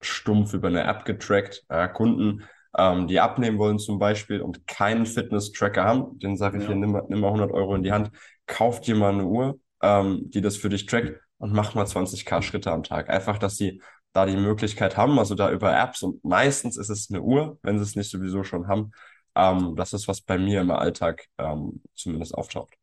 stumpf 0.00 0.54
über 0.54 0.68
eine 0.68 0.84
App 0.84 1.04
getrackt. 1.04 1.64
Äh, 1.68 1.88
Kunden, 1.88 2.44
ähm, 2.76 3.06
die 3.08 3.20
abnehmen 3.20 3.58
wollen 3.58 3.78
zum 3.78 3.98
Beispiel 3.98 4.40
und 4.40 4.66
keinen 4.66 5.06
Fitness-Tracker 5.06 5.84
haben, 5.84 6.18
den 6.18 6.36
sage 6.36 6.58
ich 6.58 6.64
ja. 6.64 6.68
hier, 6.70 6.76
nimm, 6.76 7.00
nimm 7.08 7.20
mal 7.20 7.28
100 7.28 7.50
Euro 7.50 7.74
in 7.74 7.82
die 7.82 7.92
Hand, 7.92 8.10
kauf 8.46 8.80
dir 8.80 8.94
mal 8.94 9.12
eine 9.12 9.24
Uhr, 9.24 9.58
ähm, 9.82 10.30
die 10.30 10.40
das 10.40 10.56
für 10.56 10.68
dich 10.68 10.86
trackt 10.86 11.20
und 11.38 11.52
mach 11.52 11.74
mal 11.74 11.86
20k 11.86 12.42
Schritte 12.42 12.70
am 12.72 12.82
Tag. 12.82 13.08
Einfach, 13.08 13.38
dass 13.38 13.56
sie 13.56 13.80
da 14.12 14.26
die 14.26 14.36
Möglichkeit 14.36 14.96
haben, 14.96 15.18
also 15.18 15.34
da 15.34 15.50
über 15.50 15.76
Apps 15.76 16.02
und 16.02 16.24
meistens 16.24 16.76
ist 16.76 16.88
es 16.88 17.10
eine 17.10 17.22
Uhr, 17.22 17.58
wenn 17.62 17.78
sie 17.78 17.84
es 17.84 17.96
nicht 17.96 18.10
sowieso 18.10 18.44
schon 18.44 18.68
haben. 18.68 18.92
Ähm, 19.34 19.74
das 19.76 19.92
ist, 19.92 20.08
was 20.08 20.20
bei 20.22 20.38
mir 20.38 20.60
im 20.60 20.70
Alltag 20.70 21.26
ähm, 21.38 21.82
zumindest 21.94 22.34
auftaucht. 22.34 22.74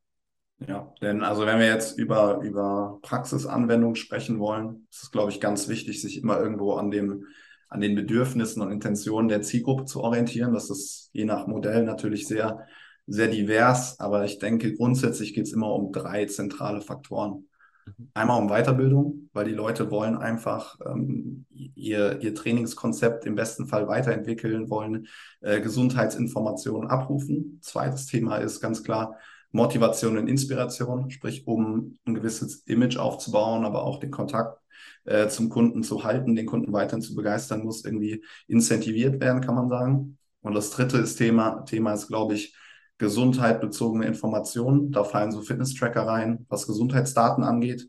Ja, 0.58 0.92
denn 1.00 1.22
also 1.22 1.46
wenn 1.46 1.58
wir 1.58 1.66
jetzt 1.66 1.98
über, 1.98 2.40
über 2.42 2.98
Praxisanwendung 3.02 3.96
sprechen 3.96 4.38
wollen, 4.38 4.86
ist 4.90 5.04
es, 5.04 5.10
glaube 5.10 5.30
ich, 5.30 5.40
ganz 5.40 5.68
wichtig, 5.68 6.00
sich 6.00 6.22
immer 6.22 6.40
irgendwo 6.40 6.74
an 6.74 6.90
dem, 6.90 7.26
an 7.68 7.80
den 7.80 7.94
Bedürfnissen 7.94 8.62
und 8.62 8.70
Intentionen 8.70 9.28
der 9.28 9.42
Zielgruppe 9.42 9.84
zu 9.84 10.00
orientieren. 10.00 10.54
Das 10.54 10.70
ist 10.70 11.10
je 11.12 11.24
nach 11.24 11.46
Modell 11.46 11.84
natürlich 11.84 12.26
sehr, 12.26 12.66
sehr 13.06 13.28
divers, 13.28 13.98
aber 14.00 14.24
ich 14.24 14.38
denke, 14.38 14.74
grundsätzlich 14.74 15.34
geht 15.34 15.46
es 15.46 15.52
immer 15.52 15.72
um 15.72 15.92
drei 15.92 16.24
zentrale 16.26 16.80
Faktoren. 16.80 17.48
Mhm. 17.84 18.10
Einmal 18.14 18.40
um 18.40 18.48
Weiterbildung, 18.48 19.28
weil 19.32 19.44
die 19.44 19.52
Leute 19.52 19.90
wollen 19.90 20.16
einfach 20.16 20.78
ähm, 20.86 21.44
ihr, 21.74 22.22
ihr 22.22 22.34
Trainingskonzept 22.34 23.26
im 23.26 23.34
besten 23.34 23.66
Fall 23.66 23.88
weiterentwickeln, 23.88 24.70
wollen 24.70 25.08
äh, 25.40 25.60
Gesundheitsinformationen 25.60 26.88
abrufen. 26.88 27.58
Zweites 27.60 28.06
Thema 28.06 28.36
ist 28.36 28.60
ganz 28.60 28.82
klar 28.84 29.18
Motivation 29.54 30.18
und 30.18 30.26
Inspiration, 30.26 31.10
sprich 31.10 31.46
um 31.46 31.96
ein 32.04 32.14
gewisses 32.14 32.64
Image 32.66 32.96
aufzubauen, 32.96 33.64
aber 33.64 33.84
auch 33.84 34.00
den 34.00 34.10
Kontakt 34.10 34.58
äh, 35.04 35.28
zum 35.28 35.48
Kunden 35.48 35.84
zu 35.84 36.02
halten, 36.02 36.34
den 36.34 36.46
Kunden 36.46 36.72
weiterhin 36.72 37.02
zu 37.02 37.14
begeistern, 37.14 37.62
muss 37.62 37.84
irgendwie 37.84 38.24
incentiviert 38.48 39.20
werden, 39.20 39.40
kann 39.40 39.54
man 39.54 39.68
sagen. 39.68 40.18
Und 40.42 40.54
das 40.54 40.70
dritte 40.70 40.98
ist 40.98 41.16
Thema, 41.16 41.64
Thema 41.66 41.94
ist, 41.94 42.08
glaube 42.08 42.34
ich, 42.34 42.56
gesundheitbezogene 42.98 44.06
Informationen. 44.06 44.90
Da 44.90 45.04
fallen 45.04 45.30
so 45.30 45.40
Fitness-Tracker 45.40 46.04
rein, 46.04 46.46
was 46.48 46.66
Gesundheitsdaten 46.66 47.44
angeht, 47.44 47.88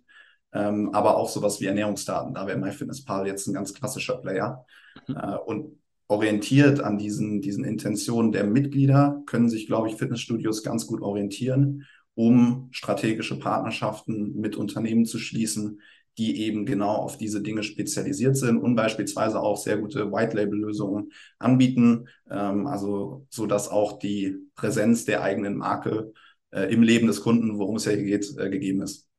ähm, 0.53 0.91
aber 0.93 1.17
auch 1.17 1.29
sowas 1.29 1.59
wie 1.61 1.65
Ernährungsdaten. 1.65 2.35
Da 2.35 2.45
wäre 2.45 2.59
MyFitnessPal 2.59 3.25
jetzt 3.25 3.47
ein 3.47 3.55
ganz 3.55 3.73
klassischer 3.73 4.17
Player. 4.17 4.65
Mhm. 5.07 5.15
Äh, 5.15 5.37
und 5.37 5.79
orientiert 6.07 6.81
an 6.81 6.97
diesen, 6.97 7.41
diesen 7.41 7.63
Intentionen 7.63 8.31
der 8.31 8.43
Mitglieder, 8.43 9.23
können 9.25 9.49
sich, 9.49 9.67
glaube 9.67 9.89
ich, 9.89 9.95
Fitnessstudios 9.95 10.63
ganz 10.63 10.85
gut 10.85 11.01
orientieren, 11.01 11.85
um 12.13 12.69
strategische 12.71 13.39
Partnerschaften 13.39 14.39
mit 14.39 14.55
Unternehmen 14.55 15.05
zu 15.05 15.19
schließen, 15.19 15.81
die 16.17 16.41
eben 16.43 16.65
genau 16.65 16.95
auf 16.95 17.17
diese 17.17 17.41
Dinge 17.41 17.63
spezialisiert 17.63 18.37
sind 18.37 18.57
und 18.57 18.75
beispielsweise 18.75 19.39
auch 19.39 19.57
sehr 19.57 19.77
gute 19.77 20.11
White-Label-Lösungen 20.11 21.11
anbieten, 21.39 22.07
ähm, 22.29 22.67
also 22.67 23.25
so 23.29 23.45
dass 23.45 23.69
auch 23.69 23.99
die 23.99 24.37
Präsenz 24.55 25.05
der 25.05 25.23
eigenen 25.23 25.57
Marke 25.57 26.13
äh, 26.51 26.73
im 26.73 26.83
Leben 26.83 27.07
des 27.07 27.21
Kunden, 27.21 27.57
worum 27.57 27.75
es 27.75 27.85
ja 27.85 27.91
hier 27.91 28.03
geht, 28.03 28.37
äh, 28.37 28.49
gegeben 28.49 28.81
ist. 28.81 29.09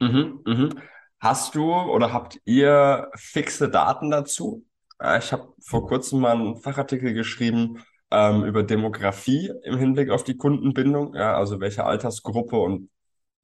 Mhm, 0.00 0.40
mhm. 0.46 0.70
Hast 1.18 1.54
du 1.54 1.72
oder 1.72 2.12
habt 2.12 2.40
ihr 2.44 3.10
fixe 3.14 3.68
Daten 3.68 4.10
dazu? 4.10 4.65
Ich 4.98 5.32
habe 5.32 5.52
vor 5.60 5.86
kurzem 5.86 6.20
mal 6.20 6.36
einen 6.36 6.56
Fachartikel 6.56 7.12
geschrieben 7.12 7.82
ähm, 8.10 8.44
über 8.44 8.62
Demografie 8.62 9.52
im 9.64 9.78
Hinblick 9.78 10.10
auf 10.10 10.24
die 10.24 10.36
Kundenbindung. 10.36 11.14
Ja, 11.14 11.36
also 11.36 11.60
welche 11.60 11.84
Altersgruppe 11.84 12.56
und 12.56 12.90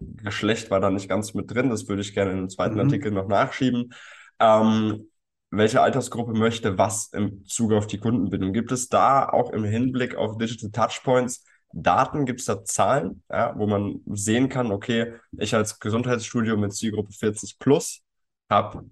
Geschlecht 0.00 0.70
war 0.70 0.80
da 0.80 0.90
nicht 0.90 1.08
ganz 1.08 1.34
mit 1.34 1.50
drin. 1.50 1.70
Das 1.70 1.88
würde 1.88 2.02
ich 2.02 2.14
gerne 2.14 2.32
in 2.32 2.38
einem 2.38 2.48
zweiten 2.48 2.74
mhm. 2.74 2.80
Artikel 2.80 3.12
noch 3.12 3.28
nachschieben. 3.28 3.92
Ähm, 4.38 5.08
welche 5.50 5.82
Altersgruppe 5.82 6.32
möchte 6.32 6.78
was 6.78 7.08
im 7.12 7.44
Zuge 7.44 7.76
auf 7.76 7.86
die 7.86 7.98
Kundenbindung? 7.98 8.52
Gibt 8.52 8.72
es 8.72 8.88
da 8.88 9.28
auch 9.28 9.50
im 9.50 9.64
Hinblick 9.64 10.14
auf 10.14 10.38
Digital 10.38 10.70
Touchpoints 10.70 11.44
Daten? 11.72 12.24
Gibt 12.24 12.40
es 12.40 12.46
da 12.46 12.64
Zahlen, 12.64 13.22
ja, 13.30 13.54
wo 13.56 13.66
man 13.66 14.00
sehen 14.06 14.48
kann, 14.48 14.72
okay, 14.72 15.14
ich 15.32 15.54
als 15.54 15.78
Gesundheitsstudio 15.78 16.56
mit 16.56 16.72
Zielgruppe 16.72 17.12
40 17.12 17.58
plus 17.58 18.00
habe 18.50 18.88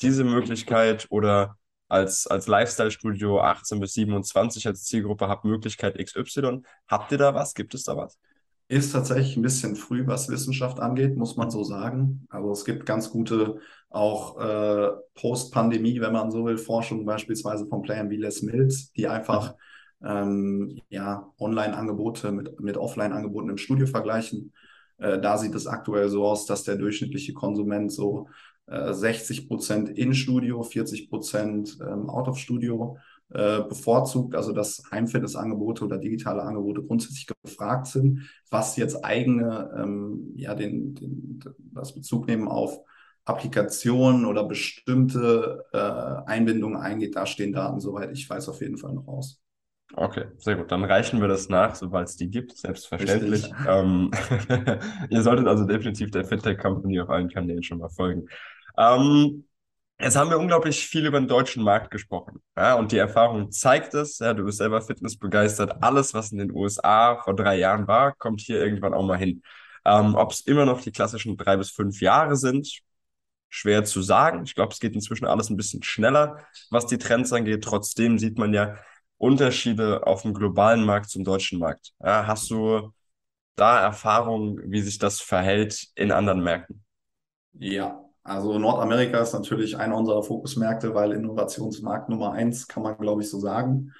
diese 0.00 0.24
Möglichkeit 0.24 1.06
oder 1.10 1.56
als, 1.94 2.26
als 2.26 2.48
Lifestyle-Studio 2.48 3.40
18 3.40 3.78
bis 3.78 3.94
27 3.94 4.66
als 4.66 4.82
Zielgruppe 4.82 5.28
habt 5.28 5.44
Möglichkeit 5.44 5.96
XY. 5.96 6.62
Habt 6.88 7.12
ihr 7.12 7.18
da 7.18 7.34
was? 7.34 7.54
Gibt 7.54 7.72
es 7.74 7.84
da 7.84 7.96
was? 7.96 8.18
Ist 8.66 8.92
tatsächlich 8.92 9.36
ein 9.36 9.42
bisschen 9.42 9.76
früh, 9.76 10.06
was 10.06 10.28
Wissenschaft 10.28 10.80
angeht, 10.80 11.16
muss 11.16 11.36
man 11.36 11.50
so 11.50 11.62
sagen. 11.62 12.26
Also 12.30 12.50
es 12.50 12.64
gibt 12.64 12.84
ganz 12.84 13.10
gute 13.10 13.60
auch 13.90 14.40
äh, 14.40 14.90
Post-Pandemie, 15.14 16.00
wenn 16.00 16.12
man 16.12 16.32
so 16.32 16.44
will, 16.44 16.58
Forschung 16.58 17.04
beispielsweise 17.04 17.66
von 17.66 17.82
Playern 17.82 18.10
wie 18.10 18.16
Les 18.16 18.42
Mills, 18.42 18.90
die 18.92 19.06
einfach 19.06 19.54
ähm, 20.02 20.80
ja, 20.88 21.30
Online-Angebote 21.38 22.32
mit, 22.32 22.58
mit 22.58 22.76
Offline-Angeboten 22.76 23.50
im 23.50 23.58
Studio 23.58 23.86
vergleichen. 23.86 24.52
Äh, 24.98 25.20
da 25.20 25.38
sieht 25.38 25.54
es 25.54 25.68
aktuell 25.68 26.08
so 26.08 26.26
aus, 26.26 26.46
dass 26.46 26.64
der 26.64 26.76
durchschnittliche 26.76 27.34
Konsument 27.34 27.92
so 27.92 28.28
60 28.66 29.44
äh, 29.44 29.46
Prozent 29.46 29.88
in 29.90 30.14
Studio, 30.14 30.62
40 30.62 31.10
Prozent 31.10 31.78
ähm, 31.80 32.08
out 32.08 32.28
of 32.28 32.38
Studio 32.38 32.96
äh, 33.30 33.62
bevorzugt, 33.62 34.34
also 34.34 34.52
dass 34.52 34.82
Heimfitnessangebote 34.90 35.84
oder 35.84 35.98
digitale 35.98 36.42
Angebote 36.42 36.82
grundsätzlich 36.82 37.26
gefragt 37.42 37.86
sind, 37.86 38.30
was 38.50 38.76
jetzt 38.76 39.04
eigene, 39.04 39.70
ähm, 39.76 40.32
ja, 40.36 40.54
den, 40.54 40.94
den, 40.94 41.40
das 41.72 41.94
Bezug 41.94 42.26
nehmen 42.26 42.48
auf 42.48 42.80
Applikationen 43.24 44.24
oder 44.26 44.44
bestimmte 44.44 45.64
äh, 45.72 45.78
Einbindungen 46.30 46.76
eingeht, 46.76 47.16
da 47.16 47.26
stehen 47.26 47.52
Daten, 47.52 47.80
soweit 47.80 48.12
ich 48.12 48.28
weiß, 48.28 48.48
auf 48.48 48.60
jeden 48.60 48.76
Fall 48.76 48.94
noch 48.94 49.08
aus. 49.08 49.43
Okay, 49.92 50.24
sehr 50.38 50.56
gut. 50.56 50.72
Dann 50.72 50.84
reichen 50.84 51.20
wir 51.20 51.28
das 51.28 51.48
nach, 51.48 51.74
sobald 51.74 52.08
es 52.08 52.16
die 52.16 52.28
gibt, 52.28 52.56
selbstverständlich. 52.56 53.50
Ähm, 53.68 54.10
ihr 55.10 55.22
solltet 55.22 55.46
also 55.46 55.64
definitiv 55.64 56.10
der 56.10 56.24
FinTech 56.24 56.58
Company 56.58 57.00
auf 57.00 57.10
allen 57.10 57.28
Kanälen 57.28 57.62
schon 57.62 57.78
mal 57.78 57.90
folgen. 57.90 58.26
Ähm, 58.78 59.44
Jetzt 60.00 60.16
haben 60.16 60.28
wir 60.28 60.38
unglaublich 60.38 60.86
viel 60.86 61.06
über 61.06 61.20
den 61.20 61.28
deutschen 61.28 61.62
Markt 61.62 61.90
gesprochen. 61.90 62.42
Ja, 62.56 62.74
und 62.74 62.90
die 62.90 62.98
Erfahrung 62.98 63.52
zeigt 63.52 63.94
es. 63.94 64.18
Ja, 64.18 64.34
du 64.34 64.44
bist 64.44 64.58
selber 64.58 64.82
fitnessbegeistert. 64.82 65.82
Alles, 65.82 66.12
was 66.14 66.32
in 66.32 66.38
den 66.38 66.50
USA 66.52 67.22
vor 67.22 67.34
drei 67.36 67.56
Jahren 67.58 67.86
war, 67.86 68.12
kommt 68.12 68.40
hier 68.40 68.58
irgendwann 68.58 68.92
auch 68.92 69.04
mal 69.06 69.18
hin. 69.18 69.42
Ähm, 69.84 70.16
Ob 70.16 70.32
es 70.32 70.40
immer 70.42 70.66
noch 70.66 70.80
die 70.80 70.90
klassischen 70.90 71.36
drei 71.36 71.56
bis 71.56 71.70
fünf 71.70 72.00
Jahre 72.00 72.34
sind, 72.36 72.80
schwer 73.50 73.84
zu 73.84 74.02
sagen. 74.02 74.42
Ich 74.44 74.54
glaube, 74.54 74.72
es 74.72 74.80
geht 74.80 74.94
inzwischen 74.94 75.26
alles 75.26 75.50
ein 75.50 75.56
bisschen 75.56 75.82
schneller, 75.82 76.38
was 76.70 76.86
die 76.86 76.98
Trends 76.98 77.32
angeht. 77.32 77.64
Trotzdem 77.64 78.18
sieht 78.18 78.38
man 78.38 78.52
ja 78.52 78.76
Unterschiede 79.18 80.06
auf 80.06 80.22
dem 80.22 80.34
globalen 80.34 80.84
Markt 80.84 81.10
zum 81.10 81.24
deutschen 81.24 81.58
Markt. 81.58 81.92
Ja, 82.02 82.26
hast 82.26 82.50
du 82.50 82.92
da 83.56 83.80
Erfahrungen, 83.80 84.60
wie 84.72 84.82
sich 84.82 84.98
das 84.98 85.20
verhält 85.20 85.88
in 85.96 86.12
anderen 86.12 86.42
Märkten? 86.44 86.84
Ja, 87.54 88.04
also 88.22 88.58
Nordamerika 88.58 89.18
ist 89.20 89.32
natürlich 89.32 89.76
einer 89.76 89.96
unserer 89.96 90.22
Fokusmärkte, 90.22 90.94
weil 90.94 91.12
Innovationsmarkt 91.12 92.08
Nummer 92.08 92.32
eins, 92.32 92.66
kann 92.68 92.82
man 92.82 92.98
glaube 92.98 93.22
ich 93.22 93.30
so 93.30 93.38
sagen. 93.38 93.92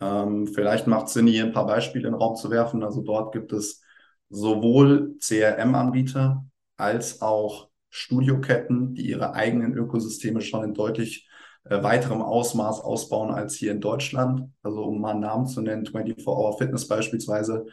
Ähm, 0.00 0.48
vielleicht 0.48 0.88
macht 0.88 1.08
es 1.08 1.14
Sinn, 1.14 1.26
hier 1.28 1.44
ein 1.44 1.52
paar 1.52 1.66
Beispiele 1.66 2.08
in 2.08 2.14
den 2.14 2.20
Raum 2.22 2.36
zu 2.36 2.50
werfen. 2.50 2.84
Also 2.84 3.02
dort 3.02 3.32
gibt 3.34 3.52
es 3.52 3.82
sowohl 4.30 5.16
CRM-Anbieter 5.20 6.46
als 6.78 7.22
auch 7.22 7.70
Studioketten, 7.90 8.94
die 8.94 9.08
ihre 9.08 9.34
eigenen 9.34 9.74
Ökosysteme 9.74 10.42
schon 10.42 10.64
in 10.64 10.74
deutlich 10.74 11.28
äh, 11.64 11.82
weiterem 11.82 12.22
Ausmaß 12.22 12.80
ausbauen 12.80 13.30
als 13.30 13.54
hier 13.54 13.72
in 13.72 13.80
Deutschland. 13.80 14.50
Also 14.62 14.84
um 14.84 15.00
mal 15.00 15.12
einen 15.12 15.20
Namen 15.20 15.46
zu 15.46 15.60
nennen, 15.60 15.86
24 15.86 16.26
Hour 16.26 16.56
Fitness 16.58 16.88
beispielsweise 16.88 17.66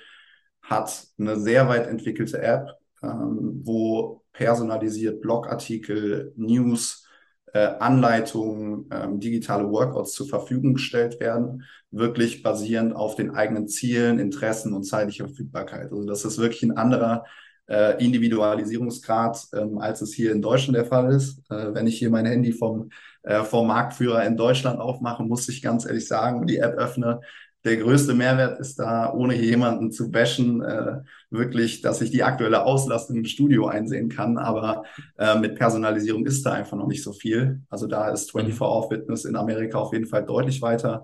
hat 0.61 1.07
eine 1.17 1.39
sehr 1.39 1.67
weit 1.69 1.87
entwickelte 1.87 2.41
App, 2.41 2.71
ähm, 3.01 3.61
wo 3.63 4.23
personalisiert 4.33 5.21
Blogartikel, 5.21 6.33
News, 6.35 7.07
äh, 7.53 7.59
Anleitungen, 7.79 8.89
ähm, 8.91 9.19
digitale 9.19 9.69
Workouts 9.69 10.11
zur 10.13 10.27
Verfügung 10.27 10.73
gestellt 10.73 11.19
werden, 11.19 11.63
wirklich 11.91 12.43
basierend 12.43 12.95
auf 12.95 13.15
den 13.15 13.31
eigenen 13.31 13.67
Zielen, 13.67 14.19
Interessen 14.19 14.73
und 14.73 14.83
zeitlicher 14.83 15.27
Verfügbarkeit. 15.27 15.91
Also 15.91 16.05
das 16.05 16.25
ist 16.25 16.37
wirklich 16.37 16.63
ein 16.63 16.77
anderer 16.77 17.23
äh, 17.67 18.03
Individualisierungsgrad, 18.03 19.47
ähm, 19.53 19.77
als 19.77 20.01
es 20.01 20.13
hier 20.13 20.31
in 20.31 20.41
Deutschland 20.41 20.77
der 20.77 20.85
Fall 20.85 21.13
ist. 21.13 21.39
Äh, 21.49 21.73
wenn 21.73 21.87
ich 21.87 21.97
hier 21.97 22.09
mein 22.09 22.25
Handy 22.25 22.51
vom, 22.51 22.89
äh, 23.27 23.43
vom 23.43 23.67
Marktführer 23.67 24.25
in 24.25 24.37
Deutschland 24.37 24.79
aufmache, 24.79 25.23
muss 25.23 25.49
ich 25.49 25.61
ganz 25.61 25.85
ehrlich 25.85 26.07
sagen, 26.07 26.47
die 26.47 26.57
App 26.57 26.75
öffne, 26.75 27.19
der 27.67 27.77
größte 27.77 28.13
Mehrwert 28.13 28.59
ist 28.59 28.79
da, 28.79 29.11
ohne 29.11 29.35
jemanden 29.35 29.91
zu 29.91 30.09
bashen, 30.09 30.61
äh, 30.61 31.01
wirklich, 31.29 31.81
dass 31.81 31.99
ich 32.01 32.11
die 32.11 32.23
aktuelle 32.23 32.63
Auslastung 32.63 33.17
im 33.17 33.25
Studio 33.25 33.67
einsehen 33.67 34.07
kann. 34.07 34.37
Aber 34.37 34.83
äh, 35.17 35.37
mit 35.37 35.55
Personalisierung 35.55 36.25
ist 36.25 36.45
da 36.45 36.53
einfach 36.53 36.77
noch 36.77 36.87
nicht 36.87 37.03
so 37.03 37.11
viel. 37.11 37.61
Also 37.69 37.87
da 37.87 38.09
ist 38.09 38.33
24-Hour-Fitness 38.33 39.25
in 39.25 39.35
Amerika 39.35 39.79
auf 39.79 39.91
jeden 39.91 40.05
Fall 40.05 40.23
deutlich 40.23 40.61
weiter. 40.61 41.03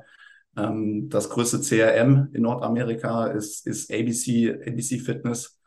Ähm, 0.55 1.09
das 1.09 1.29
größte 1.29 1.59
CRM 1.59 2.29
in 2.31 2.43
Nordamerika 2.43 3.27
ist, 3.27 3.67
ist 3.67 3.91
ABC, 3.91 4.53
ABC 4.65 4.99
Fitness. 4.99 5.59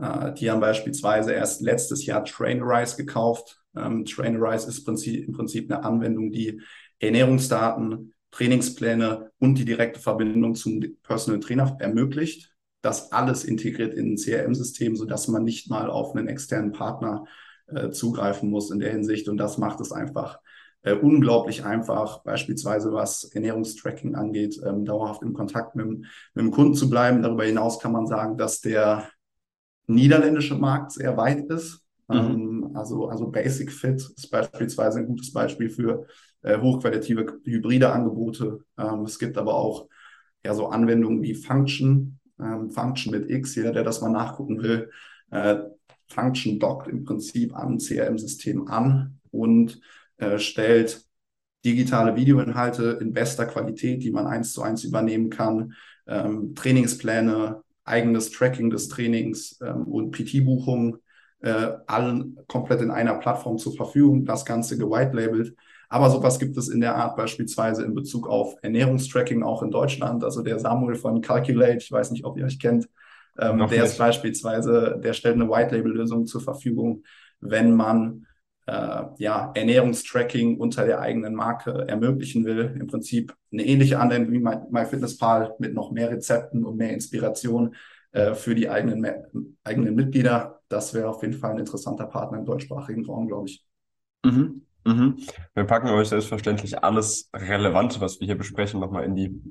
Äh, 0.00 0.32
die 0.34 0.50
haben 0.50 0.60
beispielsweise 0.60 1.32
erst 1.32 1.60
letztes 1.60 2.06
Jahr 2.06 2.24
Trainerize 2.24 2.96
gekauft. 2.96 3.60
Ähm, 3.76 4.04
Trainerize 4.04 4.68
ist 4.68 4.84
Prinzip, 4.84 5.26
im 5.26 5.34
Prinzip 5.34 5.70
eine 5.70 5.84
Anwendung, 5.84 6.32
die 6.32 6.60
Ernährungsdaten 6.98 8.14
Trainingspläne 8.30 9.30
und 9.38 9.56
die 9.56 9.64
direkte 9.64 10.00
Verbindung 10.00 10.54
zum 10.54 10.84
Personal 11.02 11.40
Trainer 11.40 11.76
ermöglicht. 11.80 12.52
Das 12.82 13.10
alles 13.10 13.44
integriert 13.44 13.94
in 13.94 14.12
ein 14.12 14.16
CRM-System, 14.16 14.96
sodass 14.96 15.28
man 15.28 15.44
nicht 15.44 15.70
mal 15.70 15.90
auf 15.90 16.14
einen 16.14 16.28
externen 16.28 16.72
Partner 16.72 17.24
äh, 17.66 17.90
zugreifen 17.90 18.50
muss 18.50 18.70
in 18.70 18.80
der 18.80 18.92
Hinsicht. 18.92 19.28
Und 19.28 19.38
das 19.38 19.58
macht 19.58 19.80
es 19.80 19.92
einfach 19.92 20.38
äh, 20.82 20.92
unglaublich 20.92 21.64
einfach, 21.64 22.22
beispielsweise 22.22 22.92
was 22.92 23.24
Ernährungstracking 23.24 24.14
angeht, 24.14 24.60
ähm, 24.64 24.84
dauerhaft 24.84 25.22
im 25.22 25.32
Kontakt 25.32 25.74
mit, 25.74 25.86
mit 25.86 26.06
dem 26.36 26.50
Kunden 26.50 26.74
zu 26.74 26.88
bleiben. 26.88 27.22
Darüber 27.22 27.44
hinaus 27.44 27.80
kann 27.80 27.92
man 27.92 28.06
sagen, 28.06 28.36
dass 28.36 28.60
der 28.60 29.08
niederländische 29.88 30.54
Markt 30.54 30.92
sehr 30.92 31.16
weit 31.16 31.50
ist. 31.50 31.82
Mhm. 32.08 32.16
Ähm, 32.16 32.70
also, 32.74 33.08
also 33.08 33.28
Basic 33.30 33.72
Fit 33.72 33.96
ist 33.96 34.30
beispielsweise 34.30 35.00
ein 35.00 35.06
gutes 35.06 35.32
Beispiel 35.32 35.68
für 35.70 36.06
äh, 36.42 36.58
hochqualitative 36.58 37.40
hybride 37.44 37.90
Angebote. 37.90 38.60
Ähm, 38.78 39.02
es 39.02 39.18
gibt 39.18 39.36
aber 39.36 39.54
auch 39.54 39.88
ja 40.44 40.54
so 40.54 40.68
Anwendungen 40.68 41.22
wie 41.22 41.34
Function, 41.34 42.20
ähm, 42.40 42.70
Function 42.70 43.12
mit 43.12 43.28
X, 43.28 43.56
jeder, 43.56 43.72
der 43.72 43.84
das 43.84 44.00
mal 44.00 44.10
nachgucken 44.10 44.62
will. 44.62 44.90
Äh, 45.30 45.56
Function 46.06 46.58
dockt 46.58 46.88
im 46.88 47.04
Prinzip 47.04 47.54
am 47.54 47.78
CRM-System 47.78 48.68
an 48.68 49.20
und 49.30 49.80
äh, 50.16 50.38
stellt 50.38 51.04
digitale 51.64 52.16
Videoinhalte 52.16 52.98
in 53.00 53.12
bester 53.12 53.46
Qualität, 53.46 54.02
die 54.02 54.10
man 54.10 54.26
eins 54.26 54.52
zu 54.52 54.62
eins 54.62 54.84
übernehmen 54.84 55.28
kann, 55.28 55.74
ähm, 56.06 56.54
Trainingspläne, 56.54 57.62
eigenes 57.88 58.30
Tracking 58.30 58.70
des 58.70 58.88
Trainings 58.88 59.58
ähm, 59.62 59.84
und 59.84 60.12
PT-Buchungen, 60.12 60.98
äh, 61.40 61.70
allen 61.86 62.38
komplett 62.46 62.80
in 62.80 62.90
einer 62.90 63.14
Plattform 63.14 63.58
zur 63.58 63.74
Verfügung, 63.74 64.24
das 64.24 64.44
Ganze 64.44 64.78
gewitelabelt. 64.78 65.54
Aber 65.88 66.10
sowas 66.10 66.38
gibt 66.38 66.56
es 66.56 66.68
in 66.68 66.80
der 66.80 66.96
Art 66.96 67.16
beispielsweise 67.16 67.84
in 67.84 67.94
Bezug 67.94 68.28
auf 68.28 68.56
Ernährungstracking 68.62 69.42
auch 69.42 69.62
in 69.62 69.70
Deutschland. 69.70 70.22
Also 70.22 70.42
der 70.42 70.58
Samuel 70.58 70.96
von 70.96 71.22
Calculate, 71.22 71.78
ich 71.78 71.90
weiß 71.90 72.10
nicht, 72.10 72.24
ob 72.24 72.36
ihr 72.36 72.44
euch 72.44 72.58
kennt, 72.58 72.88
ähm, 73.38 73.66
der 73.70 73.84
ist 73.84 73.98
beispielsweise, 73.98 75.00
der 75.02 75.12
stellt 75.12 75.36
eine 75.36 75.48
White-Label-Lösung 75.48 76.26
zur 76.26 76.40
Verfügung, 76.40 77.04
wenn 77.40 77.74
man 77.74 78.26
äh, 78.68 79.04
ja, 79.16 79.50
Ernährungstracking 79.54 80.58
unter 80.58 80.84
der 80.84 81.00
eigenen 81.00 81.34
Marke 81.34 81.86
ermöglichen 81.88 82.44
will. 82.44 82.76
Im 82.78 82.86
Prinzip 82.86 83.34
eine 83.50 83.64
ähnliche 83.64 83.98
Anwendung 83.98 84.32
wie 84.32 84.40
MyFitnessPal 84.40 85.54
mit 85.58 85.72
noch 85.72 85.90
mehr 85.90 86.10
Rezepten 86.10 86.66
und 86.66 86.76
mehr 86.76 86.92
Inspiration 86.92 87.74
äh, 88.12 88.34
für 88.34 88.54
die 88.54 88.68
eigenen, 88.68 89.56
eigenen 89.64 89.94
Mitglieder. 89.94 90.60
Das 90.68 90.92
wäre 90.92 91.08
auf 91.08 91.22
jeden 91.22 91.32
Fall 91.32 91.52
ein 91.52 91.58
interessanter 91.58 92.06
Partner 92.06 92.38
im 92.38 92.44
deutschsprachigen 92.44 93.06
Raum, 93.06 93.26
glaube 93.26 93.48
ich. 93.48 93.64
Mhm. 94.22 94.66
Mhm. 94.84 95.16
Wir 95.54 95.64
packen 95.64 95.88
euch 95.88 96.08
selbstverständlich 96.08 96.84
alles 96.84 97.30
Relevante, 97.34 98.02
was 98.02 98.20
wir 98.20 98.26
hier 98.26 98.36
besprechen, 98.36 98.80
nochmal 98.80 99.04
in 99.04 99.16
die 99.16 99.42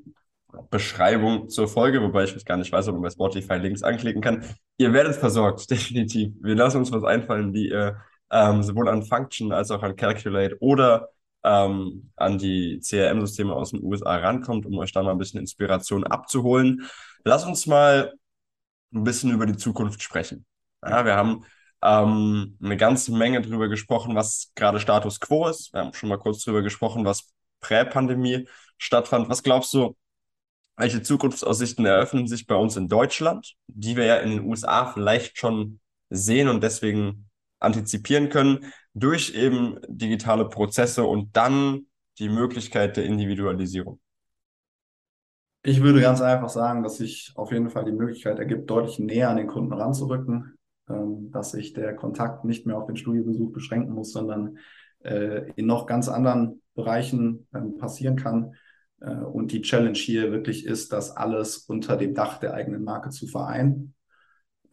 Beschreibung 0.69 1.49
zur 1.49 1.67
Folge, 1.67 2.03
wobei 2.03 2.25
ich 2.25 2.45
gar 2.45 2.57
nicht 2.57 2.71
weiß, 2.71 2.87
ob 2.89 2.93
man 2.93 3.03
bei 3.03 3.09
Spotify 3.09 3.55
Links 3.55 3.81
anklicken 3.81 4.21
kann. 4.21 4.43
Ihr 4.77 4.93
werdet 4.93 5.15
versorgt, 5.15 5.67
definitiv. 5.71 6.33
Wir 6.39 6.55
lassen 6.55 6.77
uns 6.77 6.91
was 6.91 7.03
einfallen, 7.03 7.51
wie 7.53 7.69
ihr 7.69 7.97
ähm, 8.31 8.63
sowohl 8.63 8.89
an 8.89 9.03
Function 9.03 9.51
als 9.51 9.71
auch 9.71 9.83
an 9.83 9.95
Calculate 9.95 10.57
oder 10.59 11.09
ähm, 11.43 12.11
an 12.15 12.37
die 12.37 12.79
CRM-Systeme 12.79 13.53
aus 13.53 13.71
den 13.71 13.83
USA 13.83 14.17
rankommt, 14.17 14.65
um 14.65 14.77
euch 14.77 14.91
da 14.91 15.03
mal 15.03 15.11
ein 15.11 15.17
bisschen 15.17 15.39
Inspiration 15.39 16.03
abzuholen. 16.03 16.87
Lass 17.23 17.45
uns 17.45 17.65
mal 17.67 18.13
ein 18.93 19.03
bisschen 19.03 19.31
über 19.31 19.45
die 19.45 19.57
Zukunft 19.57 20.01
sprechen. 20.01 20.45
Ja, 20.85 21.05
wir 21.05 21.15
haben 21.15 21.45
ähm, 21.81 22.57
eine 22.61 22.77
ganze 22.77 23.11
Menge 23.13 23.41
darüber 23.41 23.67
gesprochen, 23.67 24.15
was 24.15 24.51
gerade 24.55 24.79
Status 24.79 25.19
quo 25.19 25.47
ist. 25.47 25.73
Wir 25.73 25.81
haben 25.81 25.93
schon 25.93 26.09
mal 26.09 26.17
kurz 26.17 26.43
darüber 26.43 26.61
gesprochen, 26.61 27.05
was 27.05 27.31
Prä-Pandemie 27.61 28.47
stattfand. 28.77 29.29
Was 29.29 29.43
glaubst 29.43 29.73
du, 29.73 29.95
welche 30.75 31.01
Zukunftsaussichten 31.01 31.85
eröffnen 31.85 32.27
sich 32.27 32.45
bei 32.45 32.55
uns 32.55 32.77
in 32.77 32.87
Deutschland, 32.87 33.55
die 33.67 33.95
wir 33.95 34.05
ja 34.05 34.17
in 34.17 34.31
den 34.31 34.45
USA 34.45 34.85
vielleicht 34.85 35.37
schon 35.37 35.79
sehen 36.09 36.47
und 36.47 36.63
deswegen 36.63 37.26
antizipieren 37.59 38.29
können 38.29 38.65
durch 38.93 39.35
eben 39.35 39.79
digitale 39.87 40.49
Prozesse 40.49 41.03
und 41.03 41.35
dann 41.35 41.87
die 42.19 42.29
Möglichkeit 42.29 42.97
der 42.97 43.05
Individualisierung? 43.05 43.99
Ich 45.63 45.81
würde 45.81 46.01
ganz 46.01 46.21
einfach 46.21 46.49
sagen, 46.49 46.81
dass 46.83 46.97
sich 46.97 47.33
auf 47.35 47.51
jeden 47.51 47.69
Fall 47.69 47.85
die 47.85 47.91
Möglichkeit 47.91 48.39
ergibt, 48.39 48.69
deutlich 48.69 48.99
näher 48.99 49.29
an 49.29 49.37
den 49.37 49.47
Kunden 49.47 49.73
ranzurücken, 49.73 50.57
ähm, 50.89 51.29
dass 51.31 51.51
sich 51.51 51.73
der 51.73 51.95
Kontakt 51.95 52.45
nicht 52.45 52.65
mehr 52.65 52.77
auf 52.77 52.85
den 52.85 52.95
Studiobesuch 52.95 53.51
beschränken 53.51 53.93
muss, 53.93 54.11
sondern 54.11 54.57
äh, 55.03 55.51
in 55.55 55.65
noch 55.65 55.85
ganz 55.85 56.07
anderen 56.07 56.61
Bereichen 56.73 57.47
ähm, 57.53 57.77
passieren 57.77 58.15
kann. 58.15 58.55
Äh, 59.01 59.15
und 59.15 59.51
die 59.51 59.61
Challenge 59.61 59.97
hier 59.97 60.31
wirklich 60.31 60.65
ist, 60.65 60.93
das 60.93 61.11
alles 61.11 61.57
unter 61.57 61.97
dem 61.97 62.13
Dach 62.13 62.39
der 62.39 62.53
eigenen 62.53 62.83
Marke 62.83 63.09
zu 63.09 63.27
vereinen. 63.27 63.93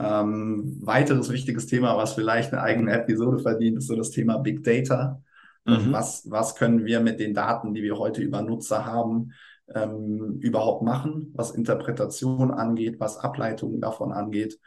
Ähm, 0.05 0.79
weiteres 0.83 1.31
wichtiges 1.31 1.67
Thema, 1.67 1.97
was 1.97 2.13
vielleicht 2.15 2.53
eine 2.53 2.63
eigene 2.63 2.93
Episode 2.93 3.39
verdient, 3.39 3.79
ist 3.79 3.87
so 3.87 3.97
das 3.97 4.11
Thema 4.11 4.39
Big 4.39 4.63
Data. 4.63 5.23
Mhm. 5.65 5.93
Was, 5.93 6.31
was 6.31 6.55
können 6.57 6.85
wir 6.85 7.01
mit 7.01 7.21
den 7.21 7.33
Daten, 7.33 7.75
die 7.75 7.83
wir 7.83 7.97
heute 7.97 8.21
über 8.21 8.43
Nutzer 8.43 8.85
haben, 8.85 9.33
ähm, 9.75 10.39
überhaupt 10.41 10.83
machen, 10.83 11.33
was 11.35 11.53
Interpretation 11.53 12.51
angeht, 12.51 13.01
was 13.01 13.17
Ableitungen 13.17 13.81
davon 13.81 14.13
angeht. 14.13 14.59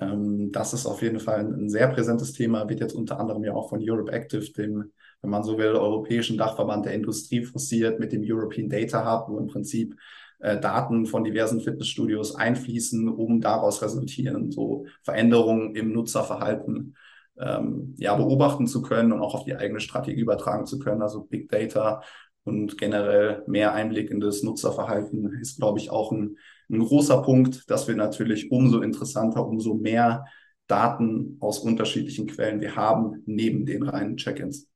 Ähm, 0.00 0.50
das 0.50 0.74
ist 0.74 0.86
auf 0.86 1.02
jeden 1.02 1.20
Fall 1.20 1.38
ein, 1.40 1.54
ein, 1.54 1.70
sehr 1.70 1.86
präsentes 1.88 2.32
Thema, 2.32 2.68
wird 2.68 2.80
jetzt 2.80 2.94
unter 2.94 3.20
anderem 3.20 3.44
ja 3.44 3.52
auch 3.54 3.68
von 3.68 3.80
Europe 3.80 4.10
Active, 4.10 4.52
dem 4.52 4.90
wenn 5.24 5.30
man 5.30 5.42
so 5.42 5.56
will, 5.56 5.72
europäischen 5.74 6.36
Dachverband 6.36 6.84
der 6.84 6.92
Industrie 6.92 7.42
forciert 7.44 7.98
mit 7.98 8.12
dem 8.12 8.22
European 8.22 8.68
Data 8.68 9.10
Hub, 9.10 9.30
wo 9.30 9.38
im 9.38 9.46
Prinzip 9.46 9.96
äh, 10.38 10.58
Daten 10.60 11.06
von 11.06 11.24
diversen 11.24 11.60
Fitnessstudios 11.60 12.34
einfließen, 12.34 13.08
um 13.08 13.40
daraus 13.40 13.82
resultieren, 13.82 14.50
so 14.50 14.86
Veränderungen 15.02 15.74
im 15.74 15.92
Nutzerverhalten 15.92 16.96
ähm, 17.38 17.94
ja, 17.98 18.14
beobachten 18.14 18.66
zu 18.66 18.82
können 18.82 19.12
und 19.12 19.20
auch 19.20 19.34
auf 19.34 19.44
die 19.44 19.56
eigene 19.56 19.80
Strategie 19.80 20.20
übertragen 20.20 20.66
zu 20.66 20.78
können. 20.78 21.02
Also 21.02 21.24
Big 21.24 21.48
Data 21.48 22.02
und 22.44 22.78
generell 22.78 23.42
mehr 23.46 23.72
Einblick 23.72 24.10
in 24.10 24.20
das 24.20 24.42
Nutzerverhalten 24.42 25.40
ist, 25.40 25.58
glaube 25.58 25.78
ich, 25.78 25.90
auch 25.90 26.12
ein, 26.12 26.36
ein 26.70 26.78
großer 26.80 27.22
Punkt, 27.22 27.68
dass 27.70 27.88
wir 27.88 27.96
natürlich 27.96 28.50
umso 28.50 28.80
interessanter, 28.80 29.46
umso 29.46 29.74
mehr 29.74 30.26
Daten 30.66 31.36
aus 31.40 31.58
unterschiedlichen 31.58 32.26
Quellen 32.26 32.60
wir 32.60 32.76
haben, 32.76 33.22
neben 33.26 33.66
den 33.66 33.82
reinen 33.82 34.16
Check-ins. 34.16 34.68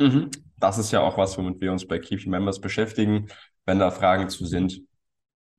Mhm. 0.00 0.30
Das 0.58 0.78
ist 0.78 0.92
ja 0.92 1.00
auch 1.00 1.18
was, 1.18 1.36
womit 1.38 1.60
wir 1.60 1.72
uns 1.72 1.86
bei 1.86 1.98
Keep 1.98 2.26
Members 2.26 2.60
beschäftigen. 2.60 3.28
Wenn 3.66 3.78
da 3.78 3.90
Fragen 3.90 4.28
zu 4.28 4.44
sind, 4.44 4.82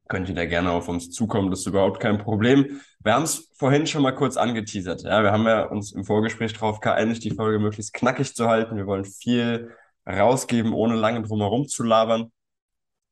könnt 0.07 0.29
ihr 0.29 0.35
da 0.35 0.45
gerne 0.45 0.71
auf 0.71 0.89
uns 0.89 1.09
zukommen. 1.09 1.49
Das 1.49 1.61
ist 1.61 1.67
überhaupt 1.67 1.99
kein 1.99 2.17
Problem. 2.17 2.81
Wir 3.03 3.13
haben 3.13 3.23
es 3.23 3.49
vorhin 3.53 3.87
schon 3.87 4.03
mal 4.03 4.11
kurz 4.11 4.37
angeteasert. 4.37 5.03
Ja, 5.03 5.23
wir 5.23 5.31
haben 5.31 5.45
ja 5.45 5.65
uns 5.65 5.91
im 5.93 6.03
Vorgespräch 6.03 6.53
darauf 6.53 6.79
geeinigt, 6.79 7.23
die 7.23 7.31
Folge 7.31 7.59
möglichst 7.59 7.93
knackig 7.93 8.35
zu 8.35 8.47
halten. 8.47 8.75
Wir 8.75 8.85
wollen 8.85 9.05
viel 9.05 9.71
rausgeben, 10.07 10.73
ohne 10.73 10.95
lange 10.95 11.21
drumherum 11.21 11.67
zu 11.67 11.83
labern. 11.83 12.31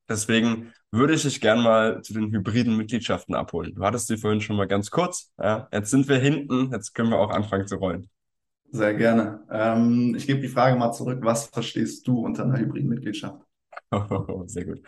Deswegen 0.10 0.74
würde 0.92 1.14
ich 1.14 1.22
dich 1.22 1.40
gerne 1.40 1.62
mal 1.62 2.02
zu 2.02 2.14
den 2.14 2.32
hybriden 2.32 2.76
Mitgliedschaften 2.76 3.34
abholen. 3.34 3.74
Du 3.76 3.84
hattest 3.84 4.08
sie 4.08 4.18
vorhin 4.18 4.42
schon 4.42 4.58
mal 4.58 4.68
ganz 4.68 4.92
kurz. 4.92 5.32
Ja, 5.40 5.70
jetzt 5.72 5.90
sind 5.90 6.10
wir 6.10 6.18
hinten, 6.18 6.72
jetzt 6.72 6.94
können 6.94 7.10
wir 7.10 7.20
auch 7.20 7.30
anfangen 7.30 7.66
zu 7.66 7.78
rollen. 7.78 8.10
Sehr 8.72 8.94
gerne. 8.94 9.42
Ähm, 9.50 10.14
ich 10.16 10.28
gebe 10.28 10.42
die 10.42 10.48
Frage 10.50 10.78
mal 10.78 10.92
zurück. 10.92 11.20
Was 11.22 11.48
verstehst 11.48 12.08
du 12.08 12.20
unter 12.26 12.44
einer 12.44 12.58
hybriden 12.58 12.90
Mitgliedschaft? 12.90 13.42
Sehr 14.48 14.66
gut. 14.66 14.82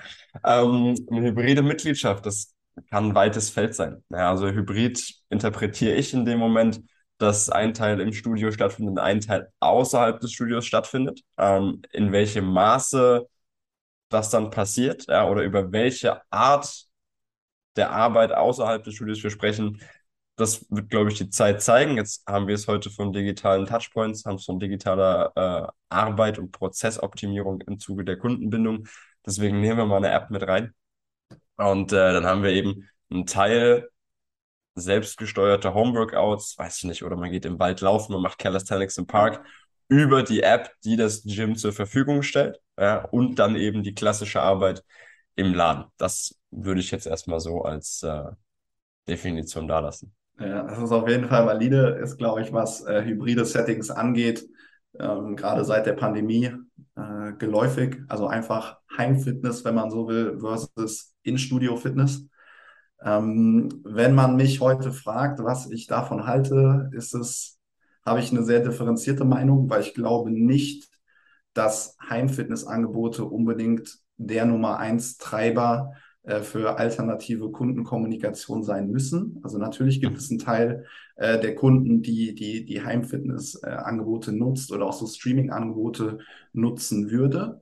Ähm, 0.43 0.95
eine 1.11 1.21
hybride 1.27 1.61
Mitgliedschaft, 1.61 2.25
das 2.25 2.53
kann 2.89 3.09
ein 3.09 3.15
weites 3.15 3.49
Feld 3.49 3.75
sein. 3.75 4.03
Ja, 4.09 4.29
also 4.31 4.47
Hybrid 4.49 5.13
interpretiere 5.29 5.95
ich 5.95 6.13
in 6.13 6.25
dem 6.25 6.39
Moment, 6.39 6.81
dass 7.17 7.49
ein 7.49 7.73
Teil 7.73 7.99
im 7.99 8.13
Studio 8.13 8.51
stattfindet 8.51 8.93
und 8.93 8.99
ein 8.99 9.21
Teil 9.21 9.49
außerhalb 9.59 10.19
des 10.19 10.31
Studios 10.33 10.65
stattfindet. 10.65 11.21
Ähm, 11.37 11.81
in 11.91 12.11
welchem 12.11 12.45
Maße 12.45 13.27
das 14.09 14.29
dann 14.29 14.51
passiert 14.51 15.07
ja, 15.09 15.27
oder 15.29 15.43
über 15.43 15.71
welche 15.71 16.21
Art 16.31 16.85
der 17.75 17.91
Arbeit 17.91 18.31
außerhalb 18.31 18.83
des 18.83 18.95
Studios 18.95 19.23
wir 19.23 19.29
sprechen, 19.31 19.81
das 20.35 20.65
wird, 20.69 20.89
glaube 20.89 21.11
ich, 21.11 21.17
die 21.17 21.29
Zeit 21.29 21.61
zeigen. 21.61 21.97
Jetzt 21.97 22.25
haben 22.27 22.47
wir 22.47 22.55
es 22.55 22.67
heute 22.67 22.89
von 22.89 23.13
digitalen 23.13 23.65
Touchpoints, 23.65 24.25
haben 24.25 24.35
es 24.35 24.45
von 24.45 24.59
digitaler 24.59 25.31
äh, 25.35 25.67
Arbeit 25.89 26.39
und 26.39 26.51
Prozessoptimierung 26.51 27.61
im 27.61 27.79
Zuge 27.79 28.03
der 28.03 28.17
Kundenbindung. 28.17 28.87
Deswegen 29.25 29.61
nehmen 29.61 29.77
wir 29.77 29.85
mal 29.85 29.97
eine 29.97 30.11
App 30.11 30.31
mit 30.31 30.47
rein. 30.47 30.73
Und 31.57 31.93
äh, 31.93 32.13
dann 32.13 32.25
haben 32.25 32.43
wir 32.43 32.51
eben 32.51 32.89
einen 33.11 33.25
Teil 33.25 33.89
selbstgesteuerte 34.75 35.73
Homeworkouts, 35.73 36.57
weiß 36.57 36.77
ich 36.79 36.83
nicht, 36.85 37.03
oder 37.03 37.15
man 37.15 37.31
geht 37.31 37.45
im 37.45 37.59
Wald 37.59 37.81
laufen 37.81 38.15
und 38.15 38.21
macht 38.23 38.39
Calisthenics 38.39 38.97
im 38.97 39.07
Park 39.07 39.45
über 39.87 40.23
die 40.23 40.41
App, 40.41 40.71
die 40.83 40.95
das 40.95 41.23
Gym 41.23 41.55
zur 41.55 41.73
Verfügung 41.73 42.23
stellt. 42.23 42.59
Ja, 42.79 43.05
und 43.05 43.37
dann 43.37 43.55
eben 43.55 43.83
die 43.83 43.93
klassische 43.93 44.41
Arbeit 44.41 44.83
im 45.35 45.53
Laden. 45.53 45.85
Das 45.97 46.39
würde 46.51 46.79
ich 46.81 46.91
jetzt 46.91 47.05
erstmal 47.05 47.39
so 47.39 47.61
als 47.63 48.01
äh, 48.03 48.23
Definition 49.07 49.67
da 49.67 49.79
lassen. 49.79 50.15
Ja, 50.39 50.63
das 50.63 50.79
ist 50.79 50.91
auf 50.91 51.07
jeden 51.07 51.27
Fall 51.27 51.45
valide, 51.45 51.99
ist, 52.01 52.17
glaube 52.17 52.41
ich, 52.41 52.51
was 52.51 52.81
äh, 52.85 53.03
hybride 53.03 53.45
Settings 53.45 53.89
angeht, 53.91 54.47
ähm, 54.99 55.35
gerade 55.35 55.63
seit 55.63 55.85
der 55.85 55.93
Pandemie 55.93 56.51
äh, 56.95 57.33
geläufig. 57.37 57.97
Also 58.09 58.27
einfach 58.27 58.79
Heimfitness, 58.97 59.63
wenn 59.63 59.75
man 59.75 59.91
so 59.91 60.07
will, 60.07 60.39
versus 60.39 61.13
In-Studio-Fitness. 61.23 62.27
Ähm, 63.03 63.69
wenn 63.85 64.15
man 64.15 64.35
mich 64.35 64.61
heute 64.61 64.91
fragt, 64.91 65.39
was 65.43 65.69
ich 65.71 65.87
davon 65.87 66.25
halte, 66.27 66.89
ist 66.93 67.13
es, 67.15 67.59
habe 68.05 68.19
ich 68.19 68.31
eine 68.31 68.43
sehr 68.43 68.61
differenzierte 68.61 69.25
Meinung, 69.25 69.69
weil 69.69 69.81
ich 69.81 69.93
glaube 69.93 70.31
nicht, 70.31 70.89
dass 71.53 71.97
Heimfitnessangebote 72.09 73.23
unbedingt 73.25 73.99
der 74.17 74.45
Nummer 74.45 74.77
eins 74.79 75.17
Treiber 75.17 75.93
äh, 75.95 75.99
für 76.25 76.77
alternative 76.77 77.51
Kundenkommunikation 77.51 78.63
sein 78.63 78.89
müssen. 78.89 79.39
Also 79.43 79.57
natürlich 79.57 79.99
gibt 79.99 80.17
es 80.17 80.29
einen 80.29 80.39
Teil 80.39 80.85
äh, 81.15 81.39
der 81.39 81.53
Kunden, 81.55 82.01
die 82.01 82.33
die, 82.33 82.65
die 82.65 82.83
Heimfitness-Angebote 82.83 84.31
äh, 84.31 84.35
nutzt 84.35 84.71
oder 84.71 84.85
auch 84.85 84.93
so 84.93 85.05
Streaming-Angebote 85.05 86.19
nutzen 86.53 87.11
würde. 87.11 87.61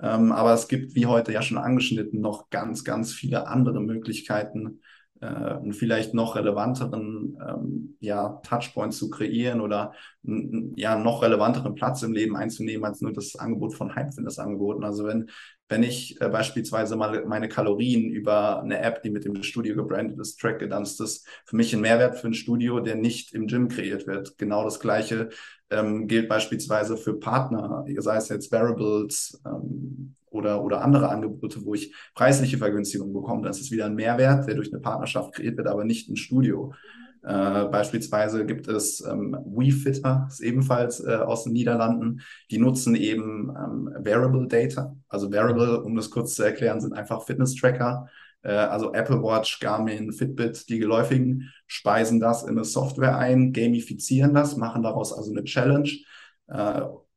Ähm, 0.00 0.32
aber 0.32 0.54
es 0.54 0.66
gibt, 0.66 0.94
wie 0.94 1.06
heute 1.06 1.32
ja 1.32 1.42
schon 1.42 1.58
angeschnitten, 1.58 2.20
noch 2.20 2.50
ganz, 2.50 2.84
ganz 2.84 3.12
viele 3.12 3.46
andere 3.46 3.80
Möglichkeiten, 3.80 4.80
äh, 5.20 5.26
einen 5.26 5.72
vielleicht 5.72 6.14
noch 6.14 6.36
relevanteren 6.36 7.38
ähm, 7.46 7.96
ja, 8.00 8.40
Touchpoint 8.42 8.94
zu 8.94 9.10
kreieren 9.10 9.60
oder 9.60 9.92
ja, 10.22 10.98
noch 10.98 11.22
relevanteren 11.22 11.74
Platz 11.74 12.02
im 12.02 12.12
Leben 12.12 12.36
einzunehmen 12.36 12.84
als 12.84 13.00
nur 13.02 13.12
das 13.12 13.36
Angebot 13.36 13.74
von 13.74 13.94
Heimfitness-Angeboten. 13.94 14.82
Also 14.82 15.06
wenn, 15.06 15.30
wenn 15.70 15.84
ich 15.84 16.20
äh, 16.20 16.28
beispielsweise 16.28 16.96
mal 16.96 17.24
meine 17.26 17.48
Kalorien 17.48 18.10
über 18.10 18.60
eine 18.60 18.80
App, 18.80 19.02
die 19.02 19.10
mit 19.10 19.24
dem 19.24 19.40
Studio 19.42 19.76
gebrandet 19.76 20.18
ist, 20.18 20.38
tracke, 20.40 20.68
dann 20.68 20.82
ist 20.82 20.98
das 20.98 21.24
für 21.46 21.56
mich 21.56 21.72
ein 21.72 21.80
Mehrwert 21.80 22.18
für 22.18 22.26
ein 22.26 22.34
Studio, 22.34 22.80
der 22.80 22.96
nicht 22.96 23.32
im 23.34 23.46
Gym 23.46 23.68
kreiert 23.68 24.08
wird. 24.08 24.36
Genau 24.36 24.64
das 24.64 24.80
Gleiche 24.80 25.30
ähm, 25.70 26.08
gilt 26.08 26.28
beispielsweise 26.28 26.96
für 26.96 27.14
Partner, 27.14 27.84
sei 27.98 28.16
es 28.16 28.28
jetzt 28.28 28.50
Variables 28.50 29.40
ähm, 29.46 30.16
oder, 30.30 30.64
oder 30.64 30.82
andere 30.82 31.08
Angebote, 31.08 31.64
wo 31.64 31.74
ich 31.74 31.94
preisliche 32.14 32.58
Vergünstigungen 32.58 33.14
bekomme. 33.14 33.46
Das 33.46 33.60
ist 33.60 33.70
wieder 33.70 33.86
ein 33.86 33.94
Mehrwert, 33.94 34.48
der 34.48 34.56
durch 34.56 34.72
eine 34.72 34.82
Partnerschaft 34.82 35.34
kreiert 35.34 35.56
wird, 35.56 35.68
aber 35.68 35.84
nicht 35.84 36.08
ein 36.08 36.16
Studio. 36.16 36.74
Äh, 37.22 37.66
beispielsweise 37.66 38.46
gibt 38.46 38.66
es 38.66 39.04
ähm, 39.04 39.36
WeFitter, 39.44 40.26
ist 40.30 40.40
ebenfalls 40.40 41.00
äh, 41.00 41.16
aus 41.16 41.44
den 41.44 41.52
Niederlanden. 41.52 42.22
Die 42.50 42.58
nutzen 42.58 42.94
eben 42.94 43.50
ähm, 43.50 43.90
Variable 43.98 44.46
Data. 44.46 44.96
Also 45.08 45.30
Variable, 45.30 45.82
um 45.82 45.94
das 45.96 46.10
kurz 46.10 46.34
zu 46.34 46.42
erklären, 46.42 46.80
sind 46.80 46.94
einfach 46.94 47.24
Fitness-Tracker. 47.24 48.08
Äh, 48.42 48.52
also 48.52 48.94
Apple 48.94 49.22
Watch, 49.22 49.60
Garmin, 49.60 50.12
Fitbit, 50.12 50.68
die 50.68 50.78
geläufigen, 50.78 51.52
speisen 51.66 52.20
das 52.20 52.42
in 52.42 52.50
eine 52.50 52.64
Software 52.64 53.18
ein, 53.18 53.52
gamifizieren 53.52 54.32
das, 54.34 54.56
machen 54.56 54.82
daraus 54.82 55.12
also 55.12 55.30
eine 55.30 55.44
Challenge. 55.44 55.90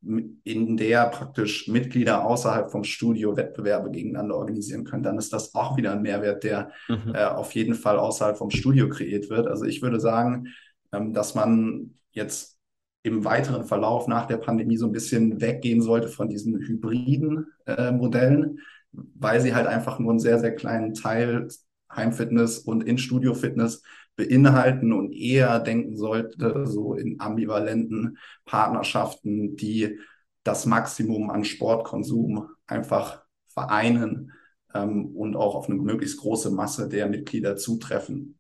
In 0.06 0.76
der 0.76 1.06
praktisch 1.06 1.70
Mitglieder 1.70 2.26
außerhalb 2.26 2.70
vom 2.70 2.84
Studio 2.84 3.38
Wettbewerbe 3.38 3.90
gegeneinander 3.90 4.36
organisieren 4.36 4.84
können, 4.84 5.04
dann 5.04 5.18
ist 5.18 5.32
das 5.32 5.56
auch 5.56 5.78
wieder 5.78 5.94
ein 5.94 6.02
Mehrwert, 6.02 6.44
der 6.44 6.72
mhm. 6.90 7.14
äh, 7.16 7.24
auf 7.24 7.54
jeden 7.54 7.74
Fall 7.74 7.98
außerhalb 7.98 8.38
vom 8.38 8.50
Studio 8.50 8.90
kreiert 8.90 9.30
wird. 9.30 9.48
Also 9.48 9.64
ich 9.64 9.82
würde 9.82 10.02
sagen, 10.02 10.48
ähm, 10.92 11.14
dass 11.14 11.36
man 11.36 11.92
jetzt 12.12 12.58
im 13.04 13.26
weiteren 13.26 13.66
Verlauf 13.66 14.08
nach 14.08 14.26
der 14.26 14.38
Pandemie 14.38 14.78
so 14.78 14.88
ein 14.88 14.92
bisschen 14.92 15.42
weggehen 15.42 15.82
sollte 15.82 16.08
von 16.08 16.30
diesen 16.30 16.60
hybriden 16.60 17.48
äh, 17.66 17.92
Modellen, 17.92 18.60
weil 18.92 19.42
sie 19.42 19.56
halt 19.56 19.68
einfach 19.68 20.00
nur 20.00 20.12
einen 20.12 20.20
sehr, 20.20 20.40
sehr 20.40 20.56
kleinen 20.56 20.94
Teil 20.94 21.48
Heimfitness 21.94 22.60
und 22.60 22.84
In-Studio-Fitness 22.84 23.84
beinhalten 24.16 24.94
und 24.94 25.12
eher 25.12 25.60
denken 25.60 25.98
sollte, 25.98 26.68
so 26.68 26.94
in 26.94 27.20
ambivalenten 27.20 28.18
Partnerschaften, 28.46 29.56
die 29.56 30.00
das 30.44 30.66
Maximum 30.66 31.30
an 31.30 31.46
Sportkonsum 31.46 32.50
einfach 32.68 33.24
vereinen 33.48 34.32
ähm, 34.74 35.16
und 35.16 35.36
auch 35.36 35.56
auf 35.56 35.70
eine 35.70 35.80
möglichst 35.80 36.20
große 36.20 36.52
Masse 36.52 36.90
der 36.90 37.08
Mitglieder 37.08 37.56
zutreffen. 37.56 38.40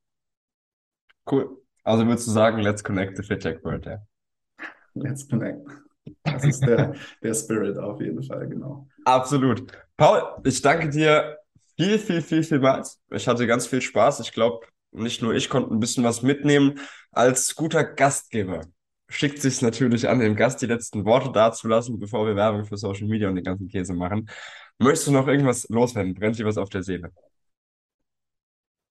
Cool. 1.29 1.57
Also 1.83 2.05
würdest 2.05 2.27
du 2.27 2.31
sagen, 2.31 2.59
let's 2.59 2.83
connect 2.83 3.17
the 3.17 3.23
FitTech 3.23 3.63
World, 3.63 3.85
ja? 3.85 3.97
Let's 4.93 5.27
connect. 5.27 5.67
Das 6.23 6.43
ist 6.43 6.61
der, 6.61 6.93
der 7.23 7.33
Spirit 7.33 7.77
auf 7.77 7.99
jeden 8.01 8.23
Fall, 8.23 8.47
genau. 8.47 8.87
Absolut. 9.05 9.71
Paul, 9.97 10.21
ich 10.43 10.61
danke 10.61 10.89
dir 10.89 11.37
viel, 11.77 11.97
viel, 11.99 12.21
viel, 12.21 12.43
vielmals. 12.43 13.01
Ich 13.11 13.27
hatte 13.27 13.47
ganz 13.47 13.67
viel 13.67 13.81
Spaß. 13.81 14.19
Ich 14.21 14.31
glaube, 14.31 14.65
nicht 14.93 15.21
nur 15.21 15.33
ich 15.33 15.49
konnte 15.49 15.73
ein 15.73 15.79
bisschen 15.79 16.03
was 16.03 16.21
mitnehmen. 16.21 16.79
Als 17.11 17.55
guter 17.55 17.83
Gastgeber 17.83 18.61
schickt 19.09 19.41
sich 19.41 19.61
natürlich 19.61 20.09
an, 20.09 20.19
dem 20.19 20.35
Gast 20.35 20.61
die 20.61 20.65
letzten 20.65 21.05
Worte 21.05 21.31
dazulassen, 21.31 21.99
bevor 21.99 22.25
wir 22.25 22.35
Werbung 22.35 22.65
für 22.65 22.77
Social 22.77 23.07
Media 23.07 23.29
und 23.29 23.35
den 23.35 23.43
ganzen 23.43 23.67
Käse 23.67 23.93
machen. 23.93 24.29
Möchtest 24.79 25.07
du 25.07 25.11
noch 25.11 25.27
irgendwas 25.27 25.67
loswerden? 25.69 26.13
Brennt 26.13 26.39
dir 26.39 26.45
was 26.45 26.57
auf 26.57 26.69
der 26.69 26.83
Seele? 26.83 27.11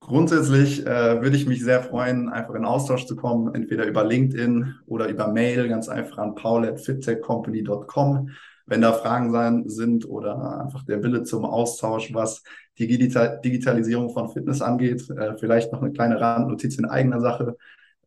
Grundsätzlich 0.01 0.85
äh, 0.85 1.23
würde 1.23 1.37
ich 1.37 1.47
mich 1.47 1.63
sehr 1.63 1.83
freuen, 1.83 2.29
einfach 2.29 2.55
in 2.55 2.65
Austausch 2.65 3.07
zu 3.07 3.15
kommen, 3.15 3.55
entweder 3.55 3.87
über 3.87 4.05
LinkedIn 4.05 4.75
oder 4.87 5.09
über 5.09 5.29
Mail, 5.29 5.69
ganz 5.69 5.89
einfach 5.89 6.19
an 6.19 6.35
paul.fittechcompany.com 6.35 8.31
wenn 8.73 8.81
da 8.81 8.95
Fragen 8.95 9.31
sein, 9.31 9.69
sind 9.69 10.09
oder 10.09 10.63
einfach 10.63 10.83
der 10.83 11.03
Wille 11.03 11.25
zum 11.25 11.45
Austausch, 11.45 12.15
was 12.15 12.43
die 12.79 12.87
Digital 12.87 13.39
Digitalisierung 13.45 14.09
von 14.09 14.31
Fitness 14.31 14.63
angeht. 14.63 15.11
Äh, 15.11 15.37
vielleicht 15.37 15.75
noch 15.75 15.83
eine 15.83 15.93
kleine 15.93 16.19
Randnotiz 16.19 16.79
in 16.79 16.87
eigener 16.87 17.21
Sache. 17.21 17.59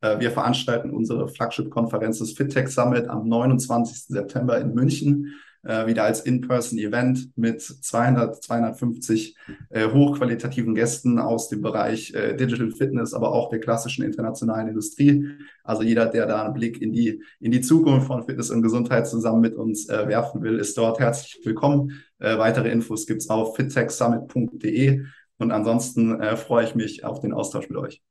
Äh, 0.01 0.19
wir 0.19 0.31
veranstalten 0.31 0.89
unsere 0.89 1.27
Flagship-Konferenz 1.27 2.17
des 2.17 2.33
FitTech 2.33 2.69
Summit 2.69 3.07
am 3.07 3.29
29. 3.29 4.07
September 4.07 4.59
in 4.59 4.73
München 4.73 5.35
äh, 5.65 5.87
wieder 5.87 6.03
als 6.03 6.21
In-Person-Event 6.21 7.37
mit 7.37 7.61
200, 7.61 8.41
250 8.41 9.35
äh, 9.69 9.89
hochqualitativen 9.89 10.75
Gästen 10.75 11.19
aus 11.19 11.49
dem 11.49 11.61
Bereich 11.61 12.13
äh, 12.13 12.35
Digital 12.35 12.71
Fitness, 12.71 13.13
aber 13.13 13.33
auch 13.33 13.49
der 13.49 13.59
klassischen 13.59 14.05
internationalen 14.05 14.69
Industrie. 14.69 15.27
Also 15.63 15.83
jeder, 15.83 16.05
der 16.05 16.25
da 16.27 16.45
einen 16.45 16.53
Blick 16.53 16.81
in 16.81 16.93
die, 16.93 17.21
in 17.39 17.51
die 17.51 17.61
Zukunft 17.61 18.07
von 18.07 18.23
Fitness 18.23 18.51
und 18.51 18.61
Gesundheit 18.61 19.07
zusammen 19.07 19.41
mit 19.41 19.55
uns 19.55 19.89
äh, 19.89 20.07
werfen 20.07 20.41
will, 20.41 20.59
ist 20.59 20.77
dort 20.77 20.99
herzlich 20.99 21.39
willkommen. 21.43 22.03
Äh, 22.19 22.37
weitere 22.37 22.69
Infos 22.69 23.07
gibt's 23.07 23.29
auf 23.29 23.55
fittechsummit.de 23.55 25.03
und 25.37 25.51
ansonsten 25.51 26.21
äh, 26.21 26.37
freue 26.37 26.65
ich 26.65 26.75
mich 26.75 27.03
auf 27.03 27.19
den 27.19 27.33
Austausch 27.33 27.69
mit 27.69 27.77
euch. 27.77 28.01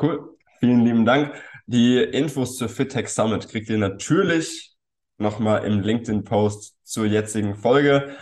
Cool. 0.00 0.36
Vielen 0.60 0.84
lieben 0.84 1.06
Dank. 1.06 1.32
Die 1.66 1.98
Infos 1.98 2.56
zur 2.56 2.68
FitTech 2.68 3.08
Summit 3.08 3.48
kriegt 3.48 3.70
ihr 3.70 3.78
natürlich 3.78 4.76
nochmal 5.20 5.64
im 5.64 5.80
LinkedIn-Post 5.80 6.76
zur 6.82 7.06
jetzigen 7.06 7.54
Folge. 7.54 8.16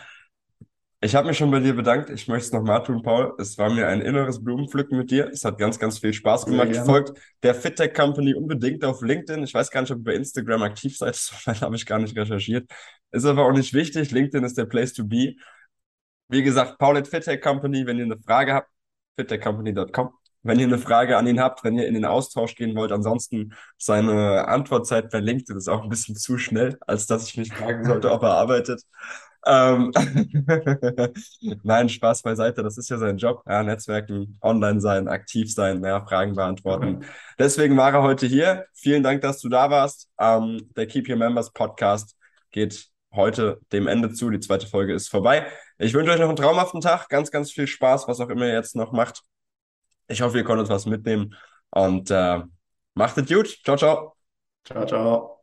Ich 1.01 1.15
habe 1.15 1.29
mich 1.29 1.39
schon 1.39 1.53
bei 1.53 1.61
dir 1.61 1.75
bedankt. 1.75 2.11
Ich 2.11 2.27
möchte 2.27 2.47
es 2.47 2.53
nochmal 2.53 2.83
tun, 2.83 3.03
Paul. 3.03 3.35
Es 3.39 3.57
war 3.57 3.71
mir 3.71 3.87
ein 3.87 4.01
inneres 4.01 4.43
Blumenpflücken 4.43 4.99
mit 4.99 5.13
dir. 5.13 5.29
Es 5.29 5.45
hat 5.45 5.57
ganz, 5.57 5.79
ganz 5.79 6.01
viel 6.01 6.13
Spaß 6.13 6.47
gemacht. 6.47 6.75
Folgt 6.75 7.17
der 7.45 7.55
FitTech 7.55 7.95
Company 7.95 8.35
unbedingt 8.35 8.85
auf 8.85 9.01
LinkedIn. 9.01 9.45
Ich 9.45 9.55
weiß 9.55 9.71
gar 9.71 9.83
nicht, 9.83 9.93
ob 9.93 9.99
ihr 9.99 10.05
bei 10.05 10.15
Instagram 10.15 10.63
aktiv 10.63 10.97
seid. 10.97 11.15
Das 11.45 11.61
habe 11.61 11.77
ich 11.77 11.87
gar 11.87 12.01
nicht 12.01 12.17
recherchiert. 12.17 12.69
Ist 13.13 13.25
aber 13.25 13.45
auch 13.45 13.53
nicht 13.53 13.73
wichtig. 13.75 14.11
LinkedIn 14.11 14.43
ist 14.43 14.59
der 14.59 14.67
Place 14.67 14.93
to 14.93 15.05
be. 15.05 15.35
Wie 16.29 16.43
gesagt, 16.43 16.79
Paul 16.79 16.97
at 16.97 17.07
FitTech 17.07 17.41
Company. 17.41 17.87
Wenn 17.87 17.99
ihr 17.99 18.05
eine 18.05 18.19
Frage 18.19 18.55
habt, 18.55 18.69
fittechcompany.com 19.17 20.18
wenn 20.43 20.59
ihr 20.59 20.67
eine 20.67 20.79
Frage 20.79 21.17
an 21.17 21.27
ihn 21.27 21.41
habt, 21.41 21.65
wenn 21.65 21.79
ihr 21.79 21.87
in 21.87 21.95
den 21.95 22.05
Austausch 22.05 22.55
gehen 22.55 22.77
wollt. 22.77 22.93
Ansonsten 22.93 23.55
seine 23.77 24.49
Antwortzeit 24.49 25.11
per 25.11 25.21
LinkedIn 25.21 25.57
ist 25.57 25.69
auch 25.69 25.83
ein 25.83 25.89
bisschen 25.89 26.17
zu 26.17 26.39
schnell, 26.39 26.79
als 26.87 27.07
dass 27.07 27.29
ich 27.29 27.37
mich 27.37 27.53
fragen 27.53 27.85
sollte, 27.85 28.11
ob 28.11 28.23
er 28.23 28.35
arbeitet. 28.35 28.83
Ähm 29.47 29.93
Nein, 31.63 31.89
Spaß 31.89 32.23
beiseite, 32.23 32.63
das 32.63 32.79
ist 32.79 32.91
ja 32.91 32.99
sein 32.99 33.19
Job. 33.19 33.43
Ja, 33.47 33.63
Netzwerken, 33.63 34.39
online 34.43 34.81
sein, 34.81 35.09
aktiv 35.09 35.53
sein, 35.53 35.83
ja, 35.83 36.05
Fragen 36.05 36.35
beantworten. 36.35 37.05
Deswegen 37.39 37.77
war 37.77 37.93
er 37.93 38.03
heute 38.03 38.27
hier. 38.27 38.67
Vielen 38.75 39.03
Dank, 39.03 39.23
dass 39.23 39.41
du 39.41 39.49
da 39.49 39.71
warst. 39.71 40.09
Ähm, 40.19 40.69
der 40.77 40.87
Keep 40.87 41.09
Your 41.09 41.17
Members 41.17 41.53
Podcast 41.53 42.17
geht 42.51 42.89
heute 43.13 43.61
dem 43.73 43.87
Ende 43.87 44.13
zu. 44.13 44.31
Die 44.31 44.41
zweite 44.41 44.67
Folge 44.67 44.93
ist 44.95 45.09
vorbei. 45.09 45.47
Ich 45.79 45.95
wünsche 45.95 46.13
euch 46.13 46.21
noch 46.21 46.29
einen 46.29 46.37
traumhaften 46.37 46.81
Tag, 46.81 47.09
ganz, 47.09 47.31
ganz 47.31 47.51
viel 47.53 47.67
Spaß, 47.67 48.09
was 48.09 48.21
auch 48.21 48.29
immer 48.29 48.47
ihr 48.47 48.55
jetzt 48.55 48.77
noch 48.77 48.93
macht. 48.93 49.23
Ich 50.09 50.21
hoffe, 50.23 50.39
ihr 50.39 50.45
konntet 50.45 50.69
was 50.71 50.87
mitnehmen 50.87 51.35
und 51.71 52.11
äh, 52.11 52.41
macht 52.95 53.19
es 53.19 53.29
gut. 53.29 53.49
Ciao, 53.65 53.77
ciao. 53.77 54.17
Ciao, 54.65 54.85
ciao. 54.87 55.38